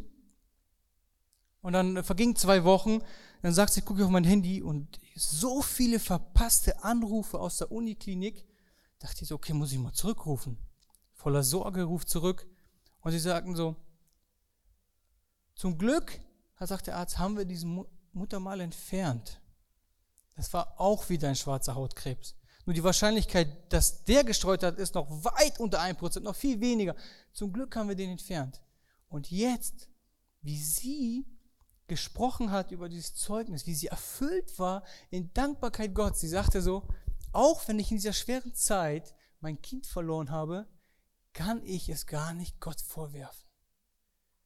[1.61, 3.01] Und dann vergingen zwei Wochen,
[3.43, 7.71] dann sagt sie, gucke ich auf mein Handy und so viele verpasste Anrufe aus der
[7.71, 8.47] Uniklinik.
[8.99, 10.59] Dachte ich so, okay, muss ich mal zurückrufen.
[11.15, 12.47] Voller Sorge ruft zurück.
[13.01, 13.77] Und sie sagten so,
[15.55, 16.21] zum Glück,
[16.61, 19.41] sagt der Arzt, haben wir diesen Muttermal entfernt.
[20.37, 22.37] Das war auch wieder ein schwarzer Hautkrebs.
[22.65, 26.95] Nur die Wahrscheinlichkeit, dass der gestreut hat, ist noch weit unter 1%, noch viel weniger.
[27.33, 28.61] Zum Glück haben wir den entfernt.
[29.09, 29.89] Und jetzt,
[30.43, 31.27] wie sie
[31.89, 36.17] gesprochen hat über dieses Zeugnis, wie sie erfüllt war in Dankbarkeit Gott.
[36.17, 36.87] Sie sagte so,
[37.33, 40.69] auch wenn ich in dieser schweren Zeit mein Kind verloren habe,
[41.33, 43.49] kann ich es gar nicht Gott vorwerfen.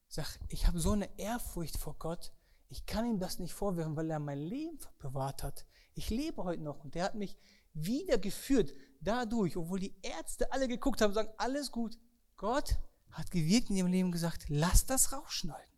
[0.09, 2.33] Sag, ich habe so eine Ehrfurcht vor Gott,
[2.69, 5.67] ich kann ihm das nicht vorwerfen, weil er mein Leben bewahrt hat.
[5.95, 7.37] Ich lebe heute noch und der hat mich
[7.75, 11.99] wieder geführt dadurch, obwohl die Ärzte alle geguckt haben, sagen, alles gut.
[12.37, 12.79] Gott
[13.11, 15.72] hat gewirkt in ihrem Leben gesagt, lass das rausschneiden.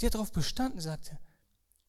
[0.00, 1.18] Sie hat darauf bestanden, sagte,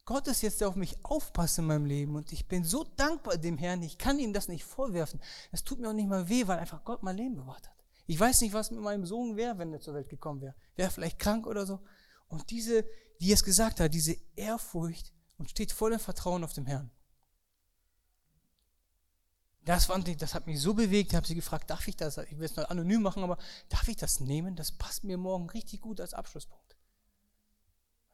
[0.04, 3.38] Gott ist jetzt, der auf mich aufpasst in meinem Leben und ich bin so dankbar
[3.38, 5.22] dem Herrn, ich kann ihm das nicht vorwerfen.
[5.54, 7.86] Es tut mir auch nicht mal weh, weil einfach Gott mein Leben bewahrt hat.
[8.08, 10.56] Ich weiß nicht, was mit meinem Sohn wäre, wenn er zur Welt gekommen wäre.
[10.76, 11.80] Wäre er vielleicht krank oder so.
[12.28, 12.84] Und diese,
[13.22, 16.92] die es gesagt hat, diese Ehrfurcht und steht voller Vertrauen auf dem Herrn.
[19.64, 21.14] Das fand das hat mich so bewegt.
[21.14, 22.18] Ich habe sie gefragt, darf ich das?
[22.18, 23.38] Ich will es noch anonym machen, aber
[23.70, 24.58] darf ich das nehmen?
[24.58, 26.71] Das passt mir morgen richtig gut als Abschlusspunkt.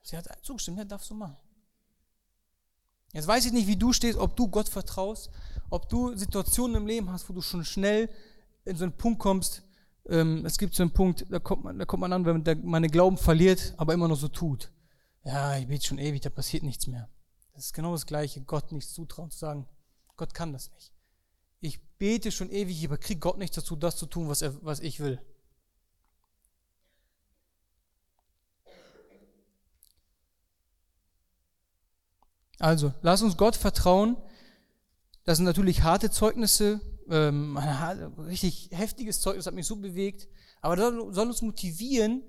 [0.07, 1.35] Sie hat zugestimmt, ja, darfst du machen.
[3.11, 5.29] Jetzt weiß ich nicht, wie du stehst, ob du Gott vertraust,
[5.69, 8.09] ob du Situationen im Leben hast, wo du schon schnell
[8.63, 9.63] in so einen Punkt kommst.
[10.07, 12.61] Ähm, es gibt so einen Punkt, da kommt man, da kommt man an, wenn man
[12.63, 14.71] meine Glauben verliert, aber immer noch so tut.
[15.25, 17.09] Ja, ich bete schon ewig, da passiert nichts mehr.
[17.53, 19.67] Das ist genau das Gleiche, Gott nichts zutrauen, zu sagen,
[20.15, 20.93] Gott kann das nicht.
[21.59, 24.79] Ich bete schon ewig, aber kriege Gott nicht dazu, das zu tun, was, er, was
[24.79, 25.19] ich will.
[32.59, 34.17] Also, lass uns Gott vertrauen.
[35.23, 40.27] Das sind natürlich harte Zeugnisse, ähm, ein richtig heftiges Zeugnis hat mich so bewegt.
[40.61, 42.23] Aber das soll uns motivieren,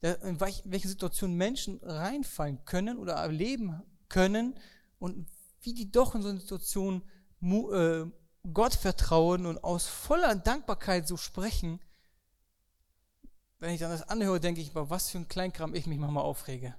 [0.00, 4.58] in welche Situationen Menschen reinfallen können oder erleben können
[4.98, 5.26] und
[5.62, 7.02] wie die doch in so einer Situation
[7.40, 8.04] äh,
[8.52, 11.80] Gott vertrauen und aus voller Dankbarkeit so sprechen.
[13.58, 16.24] Wenn ich dann das anhöre, denke ich, über was für ein Kleinkram ich mich manchmal
[16.24, 16.74] aufrege.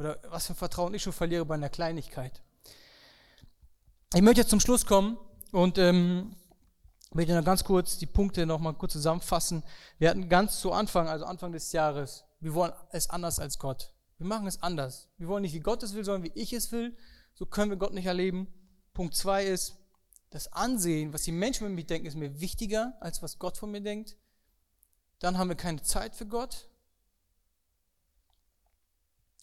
[0.00, 2.40] Oder was für ein Vertrauen ich schon verliere bei einer Kleinigkeit.
[4.14, 5.18] Ich möchte jetzt zum Schluss kommen
[5.52, 6.34] und ähm,
[7.12, 9.62] möchte noch ganz kurz die Punkte noch mal kurz zusammenfassen.
[9.98, 13.92] Wir hatten ganz zu Anfang, also Anfang des Jahres, wir wollen es anders als Gott.
[14.16, 15.10] Wir machen es anders.
[15.18, 16.96] Wir wollen nicht, wie Gott es will, sondern wie ich es will.
[17.34, 18.48] So können wir Gott nicht erleben.
[18.94, 19.76] Punkt zwei ist,
[20.30, 23.70] das Ansehen, was die Menschen mit mir denken, ist mir wichtiger, als was Gott von
[23.70, 24.16] mir denkt.
[25.18, 26.69] Dann haben wir keine Zeit für Gott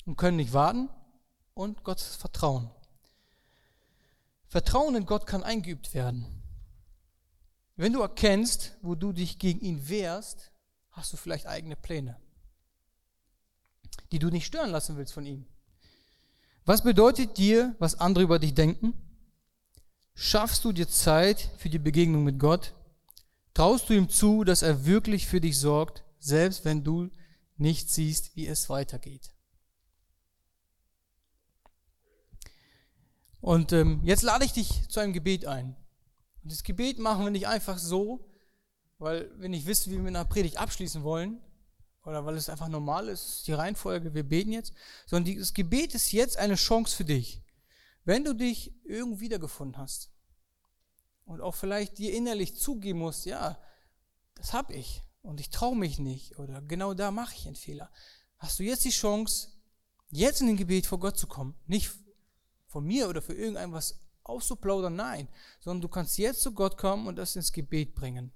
[0.07, 0.89] und können nicht warten
[1.53, 2.71] und Gottes Vertrauen.
[4.47, 6.25] Vertrauen in Gott kann eingeübt werden.
[7.75, 10.51] Wenn du erkennst, wo du dich gegen ihn wehrst,
[10.91, 12.19] hast du vielleicht eigene Pläne,
[14.11, 15.45] die du nicht stören lassen willst von ihm.
[16.65, 18.93] Was bedeutet dir, was andere über dich denken?
[20.15, 22.73] Schaffst du dir Zeit für die Begegnung mit Gott?
[23.53, 27.09] Traust du ihm zu, dass er wirklich für dich sorgt, selbst wenn du
[27.57, 29.36] nicht siehst, wie es weitergeht?
[33.39, 35.75] Und ähm, jetzt lade ich dich zu einem Gebet ein.
[36.43, 38.31] Und das Gebet machen wir nicht einfach so,
[38.97, 41.39] weil wir nicht wissen, wie wir mit einer Predigt abschließen wollen,
[42.07, 44.73] oder weil es einfach normal ist, die Reihenfolge, wir beten jetzt,
[45.05, 47.43] sondern das Gebet ist jetzt eine Chance für dich.
[48.05, 50.09] Wenn du dich irgendwo wiedergefunden hast
[51.25, 53.61] und auch vielleicht dir innerlich zugeben musst, ja,
[54.35, 57.91] das habe ich und ich traue mich nicht oder genau da mache ich einen Fehler,
[58.37, 59.49] hast du jetzt die Chance,
[60.09, 61.59] jetzt in den Gebet vor Gott zu kommen.
[61.65, 61.91] Nicht
[62.67, 65.27] von mir oder für irgendetwas auszuplaudern, nein,
[65.59, 68.31] sondern du kannst jetzt zu Gott kommen und das ins Gebet bringen.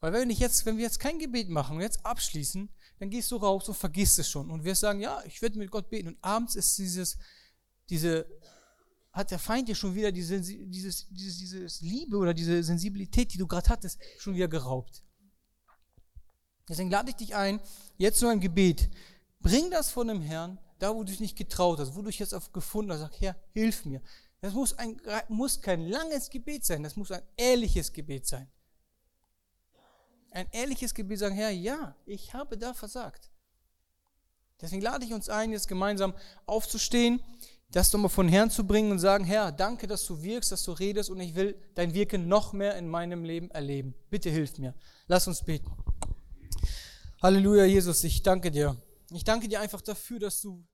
[0.00, 2.68] Weil wenn, ich jetzt, wenn wir jetzt kein Gebet machen und jetzt abschließen,
[2.98, 4.50] dann gehst du raus und vergisst es schon.
[4.50, 6.08] Und wir sagen, ja, ich werde mit Gott beten.
[6.08, 7.16] Und abends ist dieses,
[7.88, 8.26] diese,
[9.12, 13.38] hat der Feind dir schon wieder diese, dieses, dieses, dieses Liebe oder diese Sensibilität, die
[13.38, 15.04] du gerade hattest, schon wieder geraubt.
[16.68, 17.60] Deswegen lade ich dich ein,
[17.96, 18.90] jetzt nur ein Gebet.
[19.40, 22.18] Bring das von dem Herrn, da wo du dich nicht getraut hast, wo du dich
[22.18, 24.02] jetzt auf gefunden hast, sag, Herr, hilf mir.
[24.40, 28.50] Das muss, ein, muss kein langes Gebet sein, das muss ein ehrliches Gebet sein.
[30.32, 33.30] Ein ehrliches Gebet sagen, Herr, ja, ich habe da versagt.
[34.60, 36.14] Deswegen lade ich uns ein, jetzt gemeinsam
[36.46, 37.22] aufzustehen,
[37.70, 40.72] das nochmal von Herrn zu bringen und sagen, Herr, danke, dass du wirkst, dass du
[40.72, 43.94] redest und ich will dein Wirken noch mehr in meinem Leben erleben.
[44.10, 44.74] Bitte hilf mir.
[45.06, 45.70] Lass uns beten.
[47.22, 48.76] Halleluja, Jesus, ich danke dir.
[49.10, 50.64] Ich danke dir einfach dafür, dass du